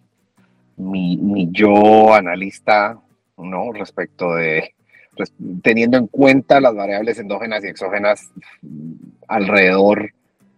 mi, 0.76 1.16
mi 1.16 1.48
yo 1.50 2.12
analista 2.12 2.98
¿no? 3.36 3.72
Respecto 3.72 4.34
de, 4.34 4.74
teniendo 5.62 5.96
en 5.96 6.06
cuenta 6.06 6.60
las 6.60 6.74
variables 6.74 7.18
endógenas 7.18 7.64
y 7.64 7.68
exógenas 7.68 8.30
alrededor 9.28 10.12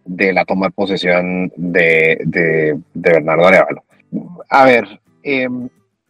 de 0.05 0.33
la 0.33 0.45
toma 0.45 0.67
de 0.67 0.73
posesión 0.73 1.53
de, 1.57 2.21
de, 2.25 2.79
Bernardo 2.95 3.47
Arevalo. 3.47 3.85
A 4.49 4.65
ver, 4.65 5.01
em, 5.23 5.69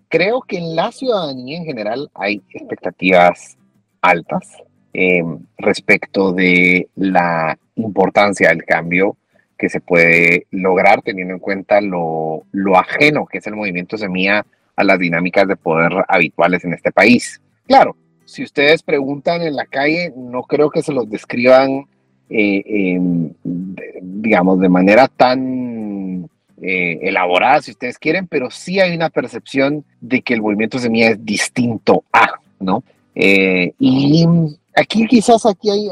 creo 0.08 0.42
que 0.42 0.58
en 0.58 0.76
la 0.76 0.92
ciudadanía 0.92 1.58
en 1.58 1.64
general 1.64 2.10
hay 2.14 2.42
expectativas 2.50 3.56
altas 4.02 4.56
em, 4.92 5.38
respecto 5.58 6.32
de 6.32 6.88
la 6.94 7.58
importancia 7.76 8.50
del 8.50 8.64
cambio 8.64 9.16
que 9.58 9.68
se 9.68 9.80
puede 9.80 10.46
lograr 10.50 11.02
teniendo 11.02 11.34
en 11.34 11.40
cuenta 11.40 11.80
lo, 11.80 12.44
lo 12.52 12.76
ajeno 12.76 13.26
que 13.26 13.38
es 13.38 13.46
el 13.46 13.56
movimiento 13.56 13.96
Semilla 13.96 14.44
a 14.76 14.84
las 14.84 14.98
dinámicas 14.98 15.48
de 15.48 15.56
poder 15.56 15.92
habituales 16.08 16.64
en 16.64 16.74
este 16.74 16.92
país. 16.92 17.40
Claro, 17.66 17.96
si 18.26 18.42
ustedes 18.42 18.82
preguntan 18.82 19.42
en 19.42 19.56
la 19.56 19.66
calle, 19.66 20.12
no 20.16 20.42
creo 20.42 20.70
que 20.70 20.82
se 20.82 20.92
los 20.92 21.08
describan, 21.08 21.86
eh, 22.28 23.00
digamos, 23.42 24.60
de 24.60 24.68
manera 24.68 25.08
tan 25.08 26.28
eh, 26.60 26.98
elaborada, 27.02 27.62
si 27.62 27.70
ustedes 27.70 27.98
quieren, 27.98 28.26
pero 28.26 28.50
sí 28.50 28.80
hay 28.80 28.94
una 28.94 29.10
percepción 29.10 29.84
de 30.00 30.22
que 30.22 30.34
el 30.34 30.42
movimiento 30.42 30.78
semilla 30.78 31.10
es 31.10 31.24
distinto 31.24 32.04
a, 32.12 32.40
¿no? 32.58 32.82
Eh, 33.14 33.72
y 33.78 34.26
aquí 34.74 35.06
quizás 35.06 35.46
aquí 35.46 35.70
hay, 35.70 35.88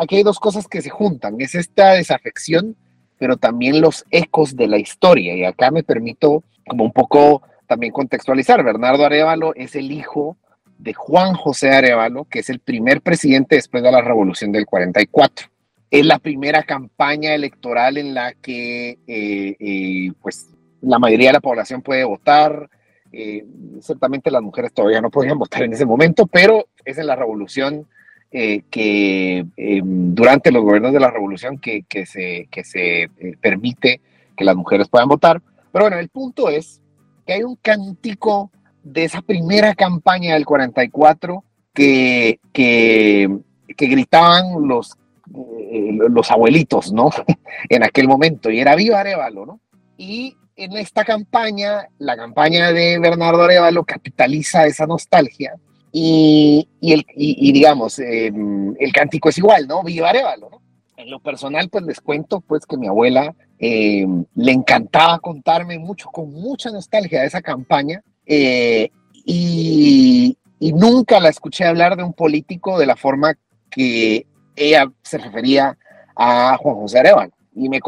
aquí 0.00 0.16
hay 0.16 0.22
dos 0.22 0.38
cosas 0.38 0.68
que 0.68 0.82
se 0.82 0.90
juntan, 0.90 1.40
es 1.40 1.54
esta 1.54 1.92
desafección, 1.92 2.76
pero 3.18 3.36
también 3.36 3.80
los 3.80 4.04
ecos 4.10 4.56
de 4.56 4.68
la 4.68 4.78
historia, 4.78 5.34
y 5.36 5.44
acá 5.44 5.70
me 5.70 5.82
permito 5.82 6.44
como 6.66 6.84
un 6.84 6.92
poco 6.92 7.42
también 7.68 7.92
contextualizar, 7.92 8.64
Bernardo 8.64 9.04
Arevalo 9.04 9.54
es 9.54 9.76
el 9.76 9.92
hijo 9.92 10.36
de 10.78 10.94
Juan 10.94 11.34
José 11.34 11.70
Arevalo, 11.70 12.24
que 12.24 12.38
es 12.38 12.48
el 12.50 12.60
primer 12.60 13.02
presidente 13.02 13.56
después 13.56 13.82
de 13.82 13.92
la 13.92 14.00
revolución 14.00 14.50
del 14.50 14.64
44. 14.64 15.48
Es 15.90 16.06
la 16.06 16.18
primera 16.18 16.62
campaña 16.62 17.34
electoral 17.34 17.98
en 17.98 18.14
la 18.14 18.32
que 18.32 18.98
eh, 19.06 19.56
eh, 19.58 20.12
pues, 20.22 20.48
la 20.80 20.98
mayoría 20.98 21.28
de 21.28 21.34
la 21.34 21.40
población 21.40 21.82
puede 21.82 22.04
votar. 22.04 22.70
Eh, 23.12 23.44
ciertamente 23.80 24.30
las 24.30 24.42
mujeres 24.42 24.72
todavía 24.72 25.00
no 25.00 25.10
podían 25.10 25.38
votar 25.38 25.62
en 25.62 25.72
ese 25.74 25.84
momento, 25.84 26.26
pero 26.26 26.68
es 26.84 26.98
en 26.98 27.06
la 27.06 27.16
revolución 27.16 27.86
que 28.30 29.46
durante 29.56 30.52
los 30.52 30.62
gobiernos 30.62 30.92
de 30.92 31.00
la 31.00 31.10
revolución 31.10 31.58
que, 31.58 31.84
que 31.88 32.04
se, 32.04 32.46
que 32.50 32.62
se 32.62 33.08
permite 33.40 34.02
que 34.36 34.44
las 34.44 34.54
mujeres 34.54 34.86
puedan 34.88 35.08
votar. 35.08 35.40
Pero 35.72 35.86
bueno, 35.86 35.98
el 35.98 36.10
punto 36.10 36.50
es 36.50 36.82
que 37.28 37.34
hay 37.34 37.42
un 37.42 37.56
cántico 37.56 38.50
de 38.82 39.04
esa 39.04 39.20
primera 39.20 39.74
campaña 39.74 40.32
del 40.32 40.46
44 40.46 41.44
que, 41.74 42.40
que, 42.54 43.28
que 43.76 43.86
gritaban 43.86 44.66
los, 44.66 44.96
eh, 45.34 45.98
los 46.08 46.30
abuelitos, 46.30 46.90
¿no? 46.90 47.10
en 47.68 47.82
aquel 47.82 48.08
momento, 48.08 48.50
y 48.50 48.60
era 48.60 48.74
Viva 48.74 49.00
Arevalo, 49.00 49.44
¿no? 49.44 49.60
Y 49.98 50.38
en 50.56 50.72
esta 50.78 51.04
campaña, 51.04 51.88
la 51.98 52.16
campaña 52.16 52.72
de 52.72 52.98
Bernardo 52.98 53.42
Arevalo 53.42 53.84
capitaliza 53.84 54.64
esa 54.64 54.86
nostalgia 54.86 55.52
y, 55.92 56.66
y, 56.80 56.92
el, 56.94 57.04
y, 57.14 57.52
digamos, 57.52 57.98
em, 57.98 58.74
el 58.78 58.90
cántico 58.90 59.28
es 59.28 59.36
igual, 59.36 59.68
¿no? 59.68 59.82
Viva 59.82 60.08
Arevalo, 60.08 60.48
¿no? 60.48 60.62
En 60.96 61.10
lo 61.10 61.20
personal, 61.20 61.68
pues 61.68 61.84
les 61.84 62.00
cuento 62.00 62.40
pues 62.40 62.64
que 62.64 62.78
mi 62.78 62.86
abuela 62.86 63.34
em, 63.58 64.24
le 64.34 64.52
encantaba 64.52 65.18
contarme 65.18 65.78
mucho, 65.78 66.10
con 66.10 66.32
mucha 66.32 66.70
nostalgia 66.70 67.20
de 67.20 67.26
esa 67.26 67.42
campaña 67.42 68.02
eh, 68.26 68.90
y, 69.24 70.36
nunca 70.60 71.20
la 71.20 71.28
escuché 71.28 71.64
hablar 71.64 71.96
de 71.96 72.02
un 72.02 72.12
político 72.12 72.78
de 72.78 72.86
la 72.86 72.96
forma 72.96 73.34
que 73.70 74.26
ella 74.56 74.90
se 75.02 75.18
refería 75.18 75.76
a 76.16 76.56
Juan 76.56 76.76
José 76.76 76.98
Arevalo. 76.98 77.32
Y, 77.54 77.68
me, 77.68 77.80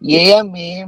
y 0.00 0.16
ella 0.16 0.44
me, 0.44 0.86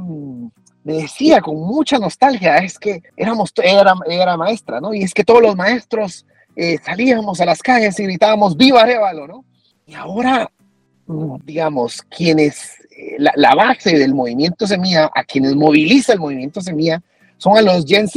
me 0.83 0.93
decía 0.93 1.41
con 1.41 1.57
mucha 1.57 1.97
nostalgia, 1.97 2.57
es 2.57 2.77
que 2.77 3.01
éramos, 3.17 3.51
era, 3.61 3.95
era 4.07 4.37
maestra, 4.37 4.79
¿no? 4.79 4.93
Y 4.93 5.03
es 5.03 5.13
que 5.13 5.23
todos 5.23 5.41
los 5.41 5.55
maestros 5.55 6.25
eh, 6.55 6.77
salíamos 6.83 7.41
a 7.41 7.45
las 7.45 7.61
calles 7.61 7.99
y 7.99 8.03
gritábamos, 8.03 8.55
¡Viva 8.55 8.81
Arevalo! 8.81 9.27
¿no? 9.27 9.45
Y 9.87 9.95
ahora, 9.95 10.49
digamos, 11.43 12.01
quienes, 12.03 12.79
eh, 12.81 12.84
la, 13.17 13.55
base 13.55 13.97
del 13.97 14.13
movimiento 14.13 14.67
Semilla, 14.67 15.11
a 15.13 15.23
quienes 15.23 15.55
moviliza 15.55 16.13
el 16.13 16.19
movimiento 16.19 16.61
Semilla, 16.61 17.01
son 17.37 17.57
a 17.57 17.61
los 17.61 17.85
Gen 17.85 18.07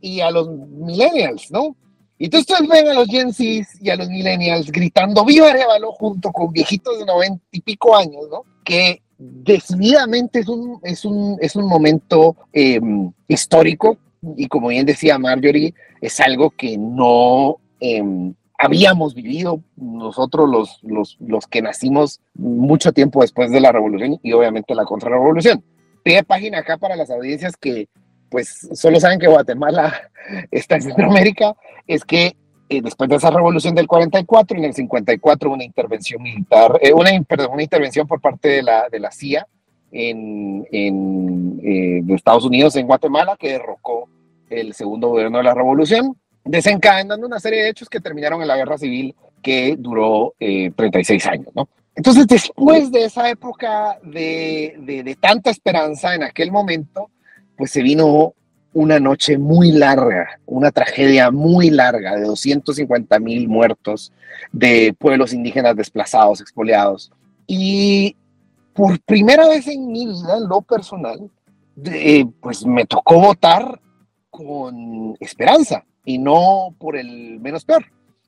y 0.00 0.20
a 0.20 0.30
los 0.30 0.48
millennials, 0.50 1.50
¿no? 1.50 1.76
Y 2.18 2.26
entonces 2.26 2.50
ustedes 2.50 2.70
ven 2.70 2.88
a 2.88 2.94
los 2.94 3.08
Gen 3.08 3.32
Z 3.32 3.66
y 3.80 3.90
a 3.90 3.96
los 3.96 4.08
millennials 4.08 4.70
gritando 4.70 5.24
¡Viva 5.24 5.50
Arevalo! 5.50 5.92
junto 5.92 6.30
con 6.30 6.52
viejitos 6.52 6.98
de 6.98 7.04
noventa 7.04 7.44
y 7.50 7.60
pico 7.60 7.96
años, 7.96 8.28
¿no? 8.30 8.44
Que 8.64 9.02
decididamente 9.18 10.40
es 10.40 10.48
un, 10.48 10.78
es 10.82 11.04
un, 11.04 11.36
es 11.40 11.56
un 11.56 11.66
momento 11.66 12.36
em, 12.52 13.12
histórico 13.28 13.98
y 14.36 14.46
como 14.46 14.68
bien 14.68 14.86
decía 14.86 15.18
Marjorie, 15.18 15.74
es 16.00 16.20
algo 16.20 16.50
que 16.50 16.78
no 16.78 17.56
em, 17.80 18.34
habíamos 18.62 19.14
vivido 19.14 19.60
nosotros 19.76 20.48
los, 20.48 20.78
los, 20.84 21.16
los, 21.20 21.48
que 21.48 21.60
nacimos 21.62 22.20
mucho 22.34 22.92
tiempo 22.92 23.20
después 23.20 23.50
de 23.50 23.60
la 23.60 23.72
revolución 23.72 24.20
y 24.22 24.32
obviamente 24.32 24.76
la 24.76 24.84
contrarrevolución. 24.84 25.64
Pide 26.04 26.22
página 26.22 26.58
acá 26.58 26.78
para 26.78 26.94
las 26.94 27.10
audiencias 27.10 27.56
que 27.56 27.88
pues 28.30 28.68
solo 28.72 29.00
saben 29.00 29.18
que 29.18 29.26
Guatemala 29.26 29.92
está 30.52 30.76
en 30.76 30.82
Centroamérica, 30.82 31.56
es 31.88 32.04
que 32.04 32.36
eh, 32.68 32.80
después 32.80 33.10
de 33.10 33.16
esa 33.16 33.30
revolución 33.30 33.74
del 33.74 33.88
44, 33.88 34.56
en 34.56 34.64
el 34.64 34.74
54 34.74 35.50
una 35.50 35.64
intervención 35.64 36.22
militar, 36.22 36.78
eh, 36.80 36.92
una, 36.92 37.10
perdón, 37.24 37.54
una 37.54 37.64
intervención 37.64 38.06
por 38.06 38.20
parte 38.20 38.48
de 38.48 38.62
la, 38.62 38.88
de 38.88 39.00
la 39.00 39.10
CIA 39.10 39.46
en, 39.90 40.66
en 40.70 41.60
eh, 41.64 42.00
de 42.04 42.14
Estados 42.14 42.44
Unidos 42.44 42.76
en 42.76 42.86
Guatemala 42.86 43.36
que 43.36 43.50
derrocó 43.50 44.08
el 44.50 44.72
segundo 44.72 45.08
gobierno 45.08 45.38
de 45.38 45.44
la 45.44 45.54
revolución, 45.54 46.16
desencadenando 46.44 47.26
una 47.26 47.40
serie 47.40 47.62
de 47.62 47.70
hechos 47.70 47.88
que 47.88 48.00
terminaron 48.00 48.40
en 48.42 48.48
la 48.48 48.56
guerra 48.56 48.78
civil 48.78 49.14
que 49.42 49.76
duró 49.78 50.34
36 50.38 51.26
años, 51.26 51.48
¿no? 51.54 51.68
Entonces, 51.94 52.26
después 52.26 52.90
de 52.90 53.04
esa 53.04 53.28
época 53.28 53.98
de, 54.02 54.76
de, 55.04 55.14
tanta 55.16 55.50
esperanza 55.50 56.14
en 56.14 56.22
aquel 56.22 56.50
momento, 56.50 57.10
pues 57.56 57.70
se 57.70 57.82
vino 57.82 58.34
una 58.72 58.98
noche 58.98 59.36
muy 59.36 59.72
larga, 59.72 60.40
una 60.46 60.70
tragedia 60.70 61.30
muy 61.30 61.68
larga 61.68 62.16
de 62.16 62.22
250 62.22 63.18
mil 63.18 63.46
muertos, 63.46 64.10
de 64.52 64.94
pueblos 64.98 65.34
indígenas 65.34 65.76
desplazados, 65.76 66.40
expoliados. 66.40 67.12
Y 67.46 68.16
por 68.72 68.98
primera 69.00 69.46
vez 69.48 69.68
en 69.68 69.92
mi 69.92 70.06
vida, 70.06 70.40
lo 70.40 70.62
personal, 70.62 71.30
pues 72.40 72.64
me 72.64 72.86
tocó 72.86 73.20
votar 73.20 73.78
con 74.30 75.14
esperanza 75.20 75.84
y 76.04 76.18
no 76.18 76.74
por 76.78 76.96
el 76.96 77.40
menos 77.40 77.64
peor. 77.64 77.84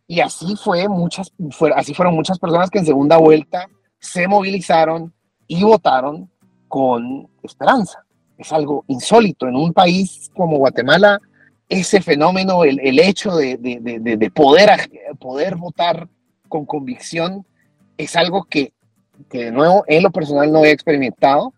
Y 0.06 0.20
así 0.20 0.56
fue 0.56 0.88
muchas, 0.88 1.32
así 1.74 1.94
fueron 1.94 2.14
muchas 2.14 2.38
personas 2.38 2.70
que 2.70 2.78
en 2.78 2.87
segunda 2.87 3.16
vuelta 3.16 3.68
se 3.98 4.28
movilizaron 4.28 5.12
y 5.46 5.62
votaron 5.62 6.30
con 6.68 7.28
esperanza 7.42 8.04
es 8.38 8.52
algo 8.52 8.84
insólito. 8.88 9.48
En 9.48 9.56
un 9.56 9.72
país 9.72 10.30
como 10.34 10.58
Guatemala, 10.58 11.20
ese 11.68 12.00
fenómeno, 12.00 12.64
el, 12.64 12.80
el 12.80 12.98
hecho 12.98 13.37
de, 13.37 13.56
de, 13.56 13.78
de, 13.80 14.30
poder, 14.30 14.70
poder 15.18 15.56
votar 15.56 16.08
con 16.48 16.66
convicción, 16.66 17.46
es 17.96 18.16
algo 18.16 18.44
que, 18.44 18.72
que, 19.28 19.46
de 19.46 19.52
nuevo 19.52 19.84
en 19.87 20.02
lo 20.02 20.10
personal 20.10 20.52
no 20.52 20.64
he 20.64 20.70
experimentado 20.70 21.52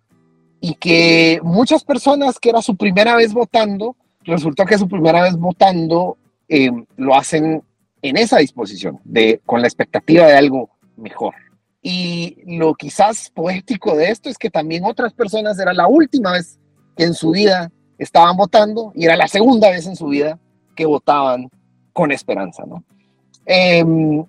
y 0.60 0.74
que 0.74 1.40
muchas 1.42 1.84
personas 1.84 2.38
que 2.38 2.50
era 2.50 2.62
su 2.62 2.76
primera 2.76 3.16
vez 3.16 3.32
votando, 3.32 3.96
resultó 4.26 4.64
que 4.64 4.78
su 4.78 4.88
primera 4.88 5.22
vez 5.22 5.36
votando 5.36 6.18
eh, 6.48 6.70
lo 6.96 7.14
hacen 7.14 7.62
en 8.02 8.16
esa 8.16 8.38
disposición, 8.38 9.00
de, 9.04 9.40
con 9.44 9.60
la 9.60 9.66
expectativa 9.66 10.26
de 10.26 10.36
algo 10.36 10.70
mejor. 10.96 11.34
Y 11.82 12.38
lo 12.58 12.74
quizás 12.74 13.30
poético 13.30 13.96
de 13.96 14.10
esto 14.10 14.28
es 14.28 14.38
que 14.38 14.50
también 14.50 14.84
otras 14.84 15.12
personas 15.12 15.58
era 15.58 15.72
la 15.72 15.86
última 15.86 16.32
vez 16.32 16.58
que 16.96 17.04
en 17.04 17.14
su 17.14 17.30
vida 17.30 17.70
estaban 17.98 18.36
votando 18.36 18.92
y 18.94 19.04
era 19.04 19.16
la 19.16 19.28
segunda 19.28 19.70
vez 19.70 19.86
en 19.86 19.96
su 19.96 20.08
vida 20.08 20.38
que 20.74 20.84
votaban 20.84 21.48
con 21.92 22.12
esperanza, 22.12 22.64
¿no? 22.66 22.84
Em, 23.46 24.24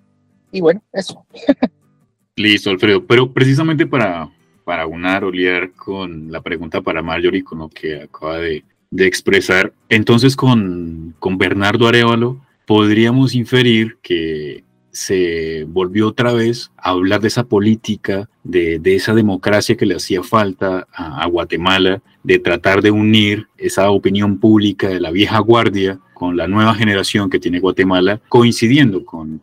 y 0.52 0.62
bueno, 0.62 0.82
eso. 0.94 1.26
Listo, 2.36 2.70
Alfredo. 2.70 3.06
Pero 3.06 3.34
precisamente 3.34 3.88
para, 3.88 4.30
para 4.64 4.86
unar 4.86 5.24
o 5.24 5.32
liar 5.32 5.72
con 5.74 6.32
la 6.32 6.42
pregunta 6.42 6.82
para 6.82 7.02
Marjorie, 7.02 7.44
con 7.44 7.60
lo 7.60 7.70
que 7.70 8.04
acaba 8.04 8.38
de, 8.38 8.64
de 8.92 9.06
expresar, 9.06 9.74
entonces 9.90 10.36
con, 10.36 11.16
con 11.20 11.38
Bernardo 11.38 11.88
Arevalo 11.88 12.42
podríamos 12.66 13.36
inferir 13.36 13.98
que 14.02 14.64
se 14.98 15.64
volvió 15.70 16.08
otra 16.08 16.34
vez 16.34 16.72
a 16.76 16.90
hablar 16.90 17.22
de 17.22 17.28
esa 17.28 17.44
política, 17.44 18.28
de, 18.44 18.82
esa 18.84 19.14
democracia 19.14 19.78
que 19.78 19.86
le 19.86 19.96
hacía 19.96 20.24
falta 20.24 20.88
a, 20.92 21.28
Guatemala, 21.28 22.02
de 22.24 22.40
tratar 22.40 22.82
de 22.82 22.90
unir 22.90 23.48
esa 23.58 23.92
opinión 23.92 24.40
pública 24.40 24.90
de 24.90 25.00
la 25.00 25.12
vieja 25.12 25.38
guardia 25.38 26.00
con 26.16 26.36
la 26.36 26.48
nueva 26.48 26.74
generación 26.74 27.30
que 27.30 27.40
tiene 27.40 27.60
Guatemala, 27.60 28.20
coincidiendo 28.28 29.06
con, 29.06 29.40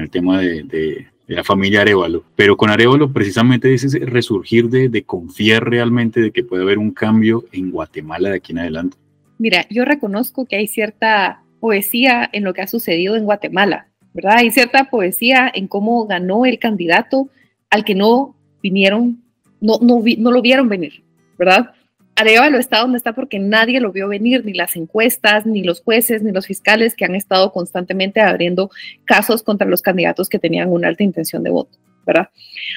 el 0.00 0.10
tema 0.10 0.40
de, 0.40 1.06
la 1.26 1.44
familia 1.44 1.82
Arevalo. 1.82 2.24
Pero 2.36 2.56
con 2.56 2.70
Arevalo 2.70 3.12
precisamente 3.12 3.72
es 3.72 3.92
resurgir 4.00 4.68
de, 4.68 4.88
de 4.88 5.02
confiar 5.04 5.64
realmente 5.68 6.20
de 6.20 6.30
que 6.30 6.44
puede 6.44 6.62
haber 6.62 6.78
un 6.78 6.90
cambio 6.90 7.44
en 7.52 7.70
Guatemala 7.70 8.30
de 8.30 8.36
aquí 8.36 8.52
en 8.52 8.58
adelante. 8.58 8.96
Mira, 9.38 9.66
yo 9.70 9.84
reconozco 9.84 10.46
que 10.46 10.56
hay 10.56 10.66
cierta 10.66 11.42
poesía 11.60 12.28
en 12.32 12.44
lo 12.44 12.54
que 12.54 12.62
ha 12.62 12.66
sucedido 12.66 13.16
en 13.16 13.24
Guatemala 13.24 13.88
¿verdad? 14.14 14.36
Hay 14.38 14.50
cierta 14.52 14.84
poesía 14.84 15.50
en 15.52 15.66
cómo 15.66 16.06
ganó 16.06 16.46
el 16.46 16.58
candidato 16.58 17.28
al 17.68 17.84
que 17.84 17.96
no 17.96 18.36
vinieron, 18.62 19.22
no, 19.60 19.78
no, 19.82 20.02
no 20.18 20.30
lo 20.30 20.40
vieron 20.40 20.68
venir, 20.68 21.02
¿verdad? 21.36 21.72
Arevalo 22.16 22.58
está 22.58 22.80
donde 22.80 22.98
está 22.98 23.12
porque 23.12 23.38
nadie 23.38 23.80
lo 23.80 23.90
vio 23.92 24.08
venir, 24.08 24.44
ni 24.44 24.52
las 24.52 24.76
encuestas, 24.76 25.46
ni 25.46 25.62
los 25.64 25.80
jueces, 25.80 26.22
ni 26.22 26.30
los 26.30 26.46
fiscales 26.46 26.94
que 26.94 27.04
han 27.04 27.14
estado 27.14 27.52
constantemente 27.52 28.20
abriendo 28.20 28.70
casos 29.04 29.42
contra 29.42 29.66
los 29.66 29.82
candidatos 29.82 30.28
que 30.28 30.38
tenían 30.38 30.70
una 30.70 30.88
alta 30.88 31.02
intención 31.02 31.42
de 31.42 31.50
voto, 31.50 31.76
¿verdad? 32.06 32.28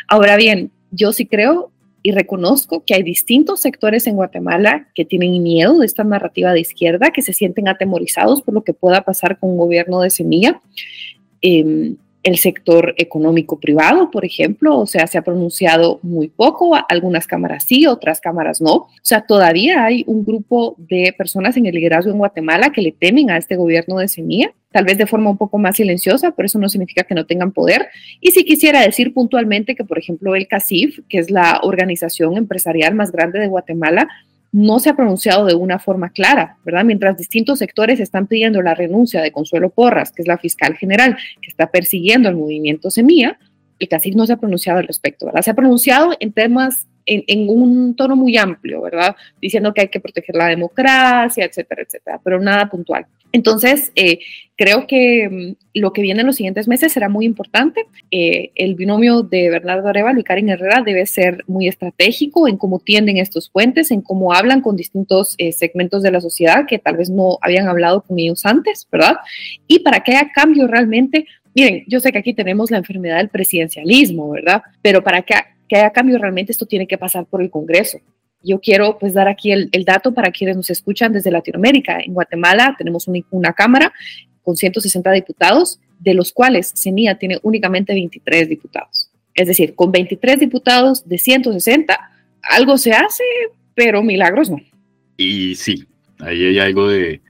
Ahora 0.08 0.38
bien, 0.38 0.72
yo 0.92 1.14
sí 1.14 1.28
creo 1.28 1.72
y 2.02 2.12
reconozco 2.12 2.84
que 2.84 2.96
hay 2.96 3.04
distintos 3.04 3.60
sectores 3.60 4.08
en 4.08 4.16
Guatemala 4.16 4.88
que 4.96 5.06
tienen 5.06 5.44
miedo 5.44 5.78
de 5.78 5.86
esta 5.86 6.04
narrativa 6.04 6.54
de 6.54 6.62
izquierda, 6.62 7.12
que 7.12 7.22
se 7.22 7.34
sienten 7.34 7.68
atemorizados 7.68 8.42
por 8.42 8.54
lo 8.54 8.64
que 8.64 8.74
pueda 8.74 9.02
pasar 9.02 9.38
con 9.38 9.52
un 9.52 9.58
gobierno 9.58 10.02
de 10.02 10.10
semilla. 10.10 10.62
Eh, 11.42 11.96
el 12.28 12.38
sector 12.38 12.94
económico 12.98 13.60
privado, 13.60 14.12
por 14.12 14.26
ejemplo, 14.26 14.78
o 14.80 14.86
sea, 14.86 15.08
se 15.08 15.18
ha 15.18 15.22
pronunciado 15.22 16.00
muy 16.04 16.28
poco, 16.28 16.78
algunas 16.90 17.26
cámaras 17.26 17.64
sí, 17.64 17.88
otras 17.88 18.20
cámaras 18.20 18.62
no. 18.62 18.74
O 18.74 18.90
sea, 19.02 19.22
todavía 19.22 19.86
hay 19.86 20.04
un 20.08 20.26
grupo 20.26 20.76
de 20.78 21.14
personas 21.18 21.56
en 21.56 21.66
el 21.66 21.76
liderazgo 21.76 22.12
en 22.12 22.18
Guatemala 22.18 22.72
que 22.72 22.82
le 22.82 22.92
temen 22.92 23.30
a 23.30 23.38
este 23.38 23.56
gobierno 23.56 23.98
de 24.00 24.10
semilla, 24.10 24.54
tal 24.72 24.84
vez 24.84 24.98
de 24.98 25.08
forma 25.08 25.30
un 25.30 25.38
poco 25.38 25.58
más 25.58 25.78
silenciosa, 25.78 26.32
pero 26.32 26.48
eso 26.48 26.60
no 26.60 26.68
significa 26.68 27.04
que 27.04 27.16
no 27.16 27.26
tengan 27.26 27.52
poder. 27.52 27.88
Y 28.20 28.32
sí 28.32 28.44
quisiera 28.44 28.82
decir 28.82 29.14
puntualmente 29.14 29.76
que, 29.76 29.86
por 29.86 29.98
ejemplo, 29.98 30.36
el 30.36 30.48
CACIF, 30.48 31.00
que 31.08 31.20
es 31.20 31.32
la 31.32 31.62
organización 31.64 32.36
empresarial 32.36 32.94
más 32.94 33.12
grande 33.12 33.40
de 33.40 33.48
Guatemala, 33.48 34.10
no 34.52 34.80
se 34.80 34.90
ha 34.90 34.96
pronunciado 34.96 35.46
de 35.46 35.56
una 35.56 35.80
forma 35.80 36.10
clara, 36.10 36.58
¿verdad? 36.64 36.86
Mientras 36.86 37.18
distintos 37.18 37.60
sectores 37.60 38.00
están 38.00 38.28
pidiendo 38.28 38.62
la 38.62 38.76
renuncia 38.76 39.22
de 39.22 39.32
Consuelo 39.32 39.70
Porras, 39.70 40.12
que 40.12 40.22
es 40.22 40.28
la 40.28 40.38
fiscal 40.38 40.76
general 40.76 41.18
que 41.42 41.50
está 41.50 41.70
persiguiendo 41.70 42.30
el 42.30 42.36
movimiento 42.36 42.90
Semilla, 42.90 43.38
el 43.80 43.88
CACIF 43.88 44.16
no 44.16 44.26
se 44.26 44.34
ha 44.34 44.38
pronunciado 44.38 44.80
al 44.80 44.88
respecto, 44.88 45.28
¿verdad? 45.28 45.42
Se 45.42 45.52
ha 45.52 45.56
pronunciado 45.56 46.16
en 46.20 46.32
temas, 46.32 46.88
en, 47.06 47.24
en, 47.28 47.50
un 47.50 47.96
tono 47.96 48.16
muy 48.16 48.38
amplio, 48.38 48.82
¿verdad? 48.82 49.16
Diciendo 49.40 49.74
que 49.74 49.82
hay 49.82 49.88
que 49.90 50.00
proteger 50.00 50.36
la 50.36 50.48
democracia, 50.48 51.46
etcétera, 51.46 51.84
etcétera, 51.84 52.20
pero 52.24 52.40
nada 52.40 52.70
puntual. 52.70 53.06
Entonces, 53.32 53.92
eh, 53.96 54.20
creo 54.56 54.88
que 54.88 55.30
mm, 55.30 55.80
lo 55.80 55.94
que 55.94 56.02
viene 56.02 56.22
en 56.22 56.28
los 56.28 56.36
siguientes 56.36 56.68
meses 56.68 56.92
será 56.92 57.10
muy 57.10 57.26
importante. 57.26 57.86
Eh, 58.12 58.52
el 58.56 58.76
binomio 58.76 59.22
de 59.22 59.50
Bernardo 59.50 59.88
Arevalo 59.88 60.20
y 60.20 60.24
Karen 60.24 60.50
Herrera 60.50 60.82
debe 60.82 61.06
ser 61.06 61.44
muy 61.48 61.68
estratégico 61.68 62.48
en 62.48 62.58
cómo 62.58 62.80
tienden 62.80 63.18
estos 63.18 63.50
puentes, 63.50 63.92
en 63.92 64.02
cómo 64.02 64.34
hablan 64.34 64.62
con 64.62 64.76
distintos 64.76 65.36
eh, 65.38 65.52
segmentos 65.52 66.04
de 66.04 66.12
la 66.12 66.22
sociedad 66.22 66.66
que 66.68 66.80
tal 66.80 66.98
vez 66.98 67.10
no 67.10 67.38
habían 67.42 67.68
hablado 67.68 68.02
con 68.02 68.18
ellos 68.20 68.46
antes, 68.46 68.88
¿verdad? 68.92 69.18
Y 69.68 69.80
para 69.80 70.02
que 70.02 70.14
haya 70.14 70.32
cambio 70.34 70.68
realmente, 70.68 71.28
miren, 71.54 71.84
yo 71.88 72.00
sé 72.00 72.12
que 72.12 72.18
aquí 72.18 72.34
tenemos 72.34 72.72
la 72.72 72.78
enfermedad 72.78 73.18
del 73.18 73.30
presidencialismo, 73.30 74.30
¿verdad? 74.32 74.64
Pero 74.82 75.04
para 75.04 75.22
que, 75.22 75.36
que 75.68 75.76
haya 75.78 75.92
cambio 75.92 76.18
realmente 76.18 76.52
esto 76.52 76.66
tiene 76.66 76.88
que 76.88 76.98
pasar 76.98 77.26
por 77.26 77.42
el 77.42 77.52
Congreso 77.52 78.00
yo 78.44 78.60
quiero 78.60 78.98
pues 79.00 79.14
dar 79.14 79.28
aquí 79.28 79.52
el, 79.52 79.70
dato 79.86 80.14
para 80.14 80.32
quienes 80.32 80.56
nos 80.56 80.70
escuchan 80.70 81.14
desde 81.14 81.32
Latinoamérica. 81.32 82.00
En 82.00 82.14
Guatemala 82.14 82.76
tenemos 82.78 83.08
un, 83.08 83.24
una 83.32 83.54
Cámara 83.54 83.92
con 84.44 84.56
160 84.56 85.12
diputados, 85.12 85.80
de 86.00 86.14
los 86.14 86.32
cuales 86.32 86.74
CENIA 86.76 87.18
tiene 87.18 87.40
únicamente 87.44 87.94
23 87.94 88.48
diputados. 88.48 89.10
Es 89.34 89.48
decir, 89.48 89.76
con 89.76 89.92
23 89.92 90.40
diputados 90.40 91.08
de 91.08 91.18
160, 91.18 91.98
algo 92.42 92.78
se 92.78 92.94
hace, 92.94 93.24
pero 93.76 94.02
milagros 94.04 94.50
no. 94.50 94.58
Y 95.18 95.56
sí, 95.56 95.86
ahí 96.20 96.46
hay 96.46 96.60
algo 96.60 96.88
de, 96.88 97.22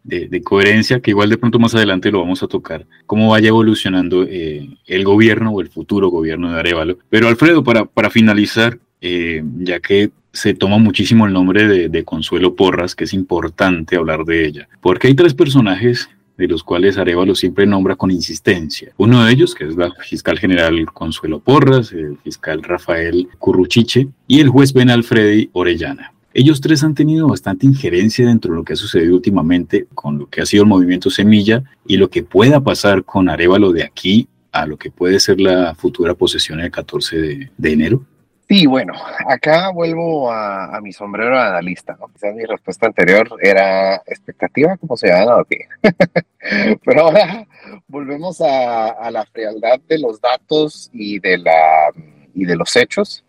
coherencia 0.43 0.99
que 0.99 1.11
igual 1.11 1.29
de 1.29 1.37
pronto 1.37 1.59
más 1.59 1.73
adelante 1.75 2.11
lo 2.11 2.19
vamos 2.19 2.43
a 2.43 2.47
tocar, 2.47 2.85
cómo 3.05 3.29
vaya 3.29 3.49
evolucionando 3.49 4.23
eh, 4.23 4.69
el 4.85 5.03
gobierno 5.03 5.51
o 5.51 5.61
el 5.61 5.69
futuro 5.69 6.09
gobierno 6.09 6.53
de 6.53 6.59
Arevalo. 6.59 6.99
Pero 7.09 7.27
Alfredo, 7.27 7.63
para, 7.63 7.85
para 7.85 8.09
finalizar, 8.09 8.79
eh, 9.01 9.43
ya 9.59 9.79
que 9.79 10.11
se 10.31 10.53
toma 10.53 10.77
muchísimo 10.77 11.25
el 11.25 11.33
nombre 11.33 11.89
de, 11.89 12.03
Consuelo 12.03 12.55
Porras, 12.55 12.95
que 12.95 13.05
es 13.05 13.13
importante 13.13 13.95
hablar 13.95 14.23
de 14.25 14.45
ella, 14.45 14.69
porque 14.81 15.07
hay 15.07 15.15
tres 15.15 15.33
personajes 15.33 16.09
de 16.37 16.47
los 16.47 16.63
cuales 16.63 16.97
Arevalo 16.97 17.33
siempre 17.33 17.65
nombra 17.65 17.95
con 17.95 18.11
insistencia. 18.11 18.91
Uno 18.97 19.25
de 19.25 19.31
ellos, 19.31 19.55
que 19.55 19.65
es 19.65 19.75
la 19.75 19.91
fiscal 19.91 20.37
general 20.37 20.85
Consuelo 20.93 21.39
Porras, 21.39 21.91
el 21.91 22.17
fiscal 22.23 22.61
Rafael 22.61 23.27
Curruchiche 23.39 24.07
y 24.27 24.39
el 24.39 24.49
juez 24.49 24.71
Ben 24.73 24.91
Alfredi 24.91 25.49
Orellana. 25.53 26.13
Ellos 26.33 26.61
tres 26.61 26.83
han 26.83 26.93
tenido 26.93 27.27
bastante 27.27 27.65
injerencia 27.65 28.27
dentro 28.27 28.51
de 28.51 28.57
lo 28.57 28.63
que 28.63 28.73
ha 28.73 28.75
sucedido 28.75 29.15
últimamente 29.15 29.87
con 29.95 30.19
lo 30.19 30.27
que 30.27 30.41
ha 30.41 30.45
sido 30.45 30.61
el 30.63 30.69
movimiento 30.69 31.09
Semilla 31.09 31.63
y 31.87 31.97
lo 31.97 32.11
que 32.11 32.21
pueda 32.21 32.61
pasar 32.61 33.03
con 33.03 33.27
Arevalo 33.27 33.71
de 33.71 33.83
aquí 33.83 34.27
a 34.51 34.67
lo 34.67 34.77
que 34.77 34.91
puede 34.91 35.19
ser 35.19 35.41
la 35.41 35.73
futura 35.73 36.13
posesión 36.13 36.59
el 36.59 36.69
14 36.69 37.17
de, 37.17 37.51
de 37.57 37.71
enero. 37.71 38.03
Sí, 38.49 38.65
bueno, 38.65 38.93
acá 39.27 39.71
vuelvo 39.71 40.31
a, 40.31 40.77
a 40.77 40.79
mi 40.79 40.93
sombrero 40.93 41.35
de 41.35 41.47
analista, 41.47 41.97
¿no? 41.99 42.07
Quizás 42.07 42.33
mi 42.33 42.45
respuesta 42.45 42.85
anterior 42.85 43.27
era 43.41 43.97
expectativa 44.05 44.77
como 44.77 44.95
ciudadano, 44.95 45.41
ok. 45.41 45.51
Pero 46.85 47.01
ahora 47.01 47.45
volvemos 47.87 48.39
a, 48.39 48.87
a, 48.87 49.11
la 49.11 49.25
frialdad 49.25 49.81
de 49.89 49.99
los 49.99 50.21
datos 50.21 50.89
y 50.93 51.19
de, 51.19 51.39
la, 51.39 51.91
y 52.33 52.45
de 52.45 52.55
los 52.55 52.73
hechos. 52.77 53.25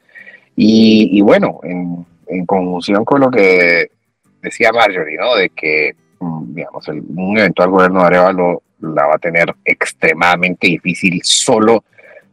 Y, 0.55 1.09
y 1.11 1.21
bueno, 1.21 1.59
en, 1.65 2.07
en, 2.29 2.47
conjunción 2.47 3.05
con 3.05 3.21
lo 3.21 3.31
que 3.31 3.91
decía 4.41 4.71
Marjorie, 4.73 5.19
¿no? 5.19 5.35
De 5.35 5.51
que, 5.51 5.97
mm, 6.21 6.55
digamos, 6.55 6.87
el, 6.87 7.03
un 7.17 7.37
eventual 7.37 7.71
gobierno 7.71 8.03
de 8.03 8.07
Arevalo 8.07 8.63
la 8.81 9.07
va 9.07 9.15
a 9.17 9.19
tener 9.19 9.53
extremadamente 9.65 10.69
difícil 10.69 11.21
solo 11.25 11.83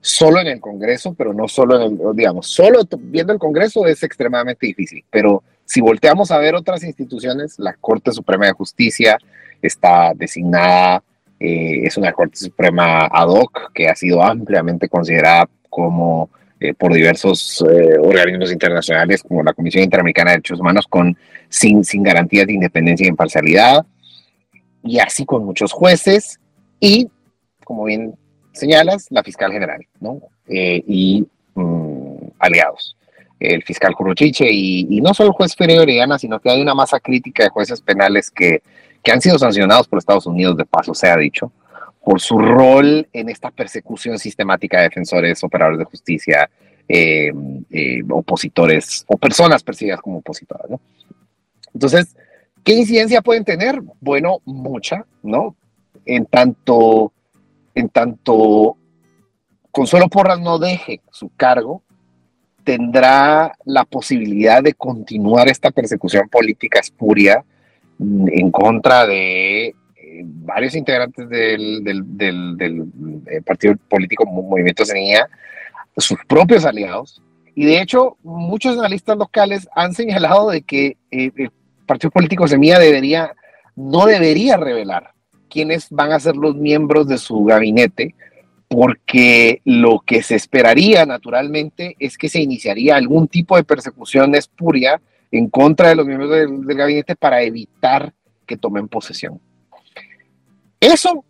solo 0.06 0.40
en 0.40 0.46
el 0.46 0.62
Congreso, 0.62 1.16
pero 1.16 1.34
no 1.34 1.48
solo 1.48 1.78
en 1.78 2.00
el, 2.00 2.16
digamos, 2.16 2.46
solo 2.46 2.82
viendo 3.00 3.34
el 3.34 3.40
Congreso 3.40 3.88
es 3.88 4.04
extremadamente 4.04 4.68
difícil, 4.68 5.04
pero 5.10 5.42
si 5.66 5.82
volteamos 5.82 6.30
a 6.30 6.38
ver 6.38 6.54
otras 6.54 6.84
instituciones, 6.84 7.58
la 7.58 7.74
Corte 7.74 8.12
Suprema 8.12 8.46
de 8.46 8.52
Justicia 8.52 9.18
está 9.64 10.14
designada, 10.16 11.02
eh, 11.40 11.82
es 11.86 11.98
una 11.98 12.14
Corte 12.14 12.38
Suprema 12.38 13.08
ad 13.08 13.30
hoc 13.30 13.72
que 13.74 13.90
ha 13.90 13.96
sido 13.96 14.22
ampliamente 14.22 14.88
considerada 14.88 15.50
como 15.72 16.30
eh, 16.60 16.76
por 16.76 16.94
diversos 16.94 17.66
eh, 17.68 17.98
organismos 18.00 18.52
internacionales 18.52 19.24
como 19.24 19.42
la 19.42 19.54
Comisión 19.54 19.84
Interamericana 19.84 20.30
de 20.30 20.38
Derechos 20.38 20.60
Humanos 20.60 20.86
con, 20.88 21.18
sin, 21.50 21.84
sin 21.84 22.04
garantías 22.04 22.46
de 22.46 22.54
independencia 22.54 23.06
e 23.06 23.10
imparcialidad, 23.10 23.84
y 24.84 25.00
así 25.00 25.26
con 25.26 25.44
muchos 25.46 25.72
jueces 25.72 26.40
y, 26.80 27.10
como 27.64 27.86
bien 27.86 28.14
señalas, 28.56 29.08
la 29.10 29.24
fiscal 29.24 29.52
general, 29.52 29.86
¿no? 30.00 30.22
Eh, 30.48 30.84
y 30.88 31.26
mmm, 31.54 32.16
aliados, 32.40 32.96
el 33.40 33.64
fiscal 33.64 33.94
Curruchiche 33.94 34.48
y, 34.50 34.88
y, 34.90 35.02
no 35.02 35.14
solo 35.14 35.30
el 35.30 35.36
juez 35.36 35.56
Ferrer 35.56 35.80
Orellana, 35.80 36.18
sino 36.18 36.40
que 36.40 36.50
hay 36.50 36.62
una 36.62 36.74
masa 36.74 37.00
crítica 37.00 37.44
de 37.44 37.50
jueces 37.50 37.82
penales 37.82 38.32
que, 38.32 38.62
que 39.04 39.12
han 39.12 39.22
sido 39.22 39.38
sancionados 39.38 39.88
por 39.88 40.00
Estados 40.00 40.26
Unidos, 40.26 40.58
de 40.58 40.66
paso 40.66 40.94
se 40.94 41.08
ha 41.08 41.18
dicho, 41.18 41.52
por 42.04 42.22
su 42.22 42.38
rol 42.38 43.08
en 43.14 43.30
esta 43.30 43.52
persecución 43.52 44.20
sistemática 44.20 44.78
de 44.78 44.84
defensores, 44.84 45.44
operadores 45.44 45.80
de 45.80 45.86
justicia, 45.86 46.50
eh, 46.88 47.32
eh, 47.72 48.02
opositores 48.10 49.06
o 49.08 49.18
personas 49.18 49.64
percibidas 49.64 50.02
como 50.02 50.20
opositoras, 50.20 50.70
¿no? 50.70 50.80
Entonces, 51.74 52.16
¿qué 52.64 52.74
incidencia 52.74 53.22
pueden 53.22 53.44
tener? 53.44 53.82
Bueno, 54.02 54.40
mucha, 54.46 55.06
¿no? 55.24 55.56
En 56.06 56.26
tanto 56.28 57.12
en 57.76 57.90
tanto 57.90 58.78
Consuelo 59.70 60.08
Porras 60.08 60.40
no 60.40 60.58
deje 60.58 61.02
su 61.12 61.30
cargo, 61.36 61.84
tendrá 62.64 63.54
la 63.66 63.84
posibilidad 63.84 64.64
de 64.64 64.74
continuar 64.74 65.50
esta 65.50 65.70
persecución 65.70 66.30
política 66.30 66.80
espuria 66.80 67.44
en 68.00 68.52
contra 68.52 69.06
de 69.06 69.68
eh, 69.68 69.76
varios 70.24 70.76
integrantes 70.76 71.28
del, 71.30 71.84
eh, 73.28 73.42
partido 73.46 73.76
político 73.90 74.26
Movimiento 74.26 74.86
Semilla, 74.86 75.28
sus 75.98 76.18
propios 76.26 76.66
aliados. 76.66 77.22
Y 77.54 77.66
de 77.66 77.82
hecho, 77.82 78.18
muchos 78.24 78.78
analistas 78.78 79.18
locales 79.18 79.68
han 79.76 79.94
señalado 79.94 80.50
de 80.50 80.62
que 80.62 80.98
eh, 81.12 81.32
el 81.36 81.52
partido 81.86 82.12
político 82.12 82.48
Semilla 82.48 82.80
debería, 82.80 83.34
no 83.76 84.06
debería 84.06 84.58
revelar 84.58 85.15
quiénes 85.50 85.88
van 85.90 86.12
a 86.12 86.20
ser 86.20 86.36
los 86.36 86.56
miembros 86.56 87.08
de 87.08 87.18
su 87.18 87.44
gabinete, 87.44 88.16
porque 88.68 89.62
lo 89.64 90.02
que 90.06 90.24
se 90.24 90.36
esperaría 90.36 91.06
naturalmente 91.06 91.96
es 92.00 92.18
que 92.18 92.30
se 92.30 92.42
iniciaría 92.42 92.96
algún 92.96 93.28
tipo 93.28 93.56
de 93.56 93.64
persecución 93.64 94.36
espuria 94.36 95.02
en 95.32 95.50
contra 95.50 95.90
de 95.90 95.96
los 95.96 96.06
miembros 96.06 96.32
del, 96.32 96.66
gabinete 96.76 97.16
para 97.16 97.42
evitar 97.42 98.14
que 98.46 98.58
tomen 98.58 98.88
posesión. 98.88 99.40
Eso, 100.80 101.24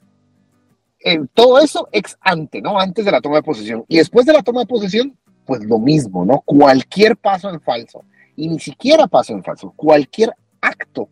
eh, 0.99 1.19
todo 1.33 1.59
eso 1.59 1.87
ex 1.91 2.17
ante, 2.21 2.61
¿no? 2.61 2.79
Antes 2.79 3.05
de 3.05 3.11
la 3.11 3.21
toma 3.21 3.37
de 3.37 3.43
posesión. 3.43 3.85
Y 3.87 3.97
después 3.97 4.25
de 4.25 4.33
la 4.33 4.43
toma 4.43 4.61
de 4.61 4.67
posesión, 4.67 5.17
pues 5.45 5.63
lo 5.63 5.79
mismo, 5.79 6.25
¿no? 6.25 6.41
Cualquier 6.41 7.15
paso 7.15 7.49
en 7.49 7.61
falso, 7.61 8.03
y 8.35 8.49
ni 8.49 8.59
siquiera 8.59 9.07
paso 9.07 9.33
en 9.33 9.43
falso, 9.43 9.71
cualquier 9.75 10.31
acto 10.61 11.09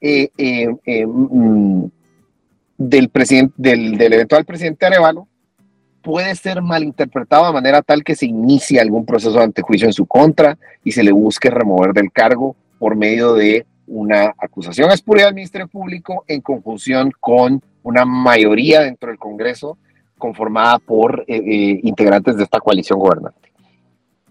eh, 0.00 0.30
eh, 0.36 0.68
eh 0.84 1.06
mm, 1.06 1.84
del, 2.80 3.10
del, 3.58 3.98
del 3.98 4.12
eventual 4.14 4.46
presidente 4.46 4.86
Arevalo 4.86 5.28
puede 6.00 6.34
ser 6.34 6.62
malinterpretado 6.62 7.46
de 7.46 7.52
manera 7.52 7.82
tal 7.82 8.02
que 8.02 8.16
se 8.16 8.24
inicie 8.24 8.80
algún 8.80 9.04
proceso 9.04 9.32
de 9.36 9.44
antejuicio 9.44 9.86
en 9.86 9.92
su 9.92 10.06
contra 10.06 10.56
y 10.82 10.92
se 10.92 11.02
le 11.02 11.12
busque 11.12 11.50
remover 11.50 11.92
del 11.92 12.10
cargo 12.10 12.56
por 12.78 12.96
medio 12.96 13.34
de 13.34 13.66
una 13.86 14.34
acusación 14.38 14.90
espuria 14.90 15.26
del 15.26 15.34
Ministerio 15.34 15.68
Público 15.68 16.24
en 16.26 16.40
conjunción 16.40 17.12
con 17.20 17.62
una 17.82 18.06
mayoría 18.06 18.80
dentro 18.80 19.10
del 19.10 19.18
Congreso 19.18 19.76
conformada 20.16 20.78
por 20.78 21.24
eh, 21.28 21.36
eh, 21.36 21.80
integrantes 21.82 22.36
de 22.36 22.44
esta 22.44 22.60
coalición 22.60 22.98
gobernante. 22.98 23.52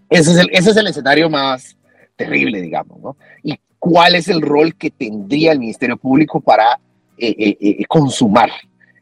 Ese 0.08 0.32
es, 0.32 0.38
el, 0.38 0.48
ese 0.50 0.70
es 0.70 0.76
el 0.76 0.88
escenario 0.88 1.30
más 1.30 1.76
terrible, 2.16 2.60
digamos, 2.60 3.00
¿no? 3.00 3.16
¿Y 3.44 3.60
cuál 3.78 4.16
es 4.16 4.26
el 4.26 4.42
rol 4.42 4.74
que 4.74 4.90
tendría 4.90 5.52
el 5.52 5.60
Ministerio 5.60 5.96
Público 5.96 6.40
para 6.40 6.80
consumar 7.88 8.50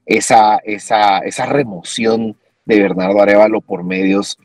esa, 0.06 0.58
esa, 0.64 1.18
esa 1.18 1.46
remoción 1.46 2.36
de 2.64 2.80
Bernardo 2.80 3.20
Arevalo 3.20 3.60
por 3.60 3.84
medios 3.84 4.38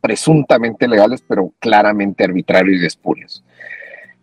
presuntamente 0.00 0.86
legales, 0.86 1.22
pero 1.26 1.52
claramente 1.58 2.24
arbitrarios 2.24 2.80
y 2.80 2.86
espurios. 2.86 3.42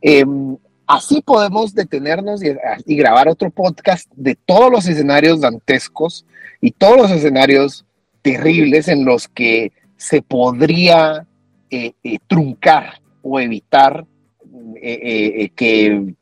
Em, 0.01 0.58
así 0.88 1.22
podemos 1.22 1.74
detenernos 1.74 2.41
y, 2.43 2.95
grabar 2.95 3.28
otro 3.28 3.49
podcast 3.49 4.10
de 4.16 4.36
todos 4.36 4.72
los 4.72 4.88
escenarios 4.88 5.41
dantescos 5.41 6.26
y 6.62 6.72
todos 6.72 6.97
los 6.97 7.12
escenarios 7.12 7.86
terribles 8.22 8.88
en 8.88 9.06
los 9.06 9.28
que 9.28 9.72
se 9.97 10.22
podría 10.22 11.26
eh, 11.70 11.93
eh, 12.04 12.20
truncar 12.28 13.01
o 13.22 13.39
evitar 13.39 14.06
eh, 14.82 15.49
que, 15.55 16.14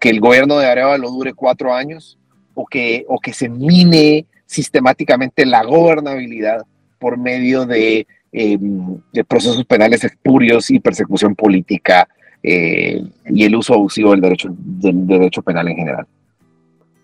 que 0.00 0.10
el 0.10 0.20
gobierno 0.20 0.58
de 0.58 0.66
Arevalo 0.66 1.10
dure 1.10 1.34
cuatro 1.34 1.74
años 1.74 2.18
o 2.54 2.66
que, 2.66 3.04
o 3.08 3.18
que 3.18 3.32
se 3.32 3.48
mine 3.48 4.26
sistemáticamente 4.46 5.46
la 5.46 5.62
gobernabilidad 5.62 6.66
por 6.98 7.16
medio 7.16 7.66
de, 7.66 8.06
em, 8.32 9.00
procesos 9.28 9.64
penales 9.64 10.02
espurios 10.04 10.70
y 10.70 10.80
persecución 10.80 11.36
política 11.36 12.08
eh, 12.42 13.02
y 13.26 13.44
el 13.44 13.54
uso 13.54 13.74
abusivo 13.74 14.10
del 14.12 14.20
derecho, 14.20 14.48
del 14.50 15.06
derecho 15.06 15.42
penal 15.42 15.68
en 15.68 15.76
general. 15.76 16.06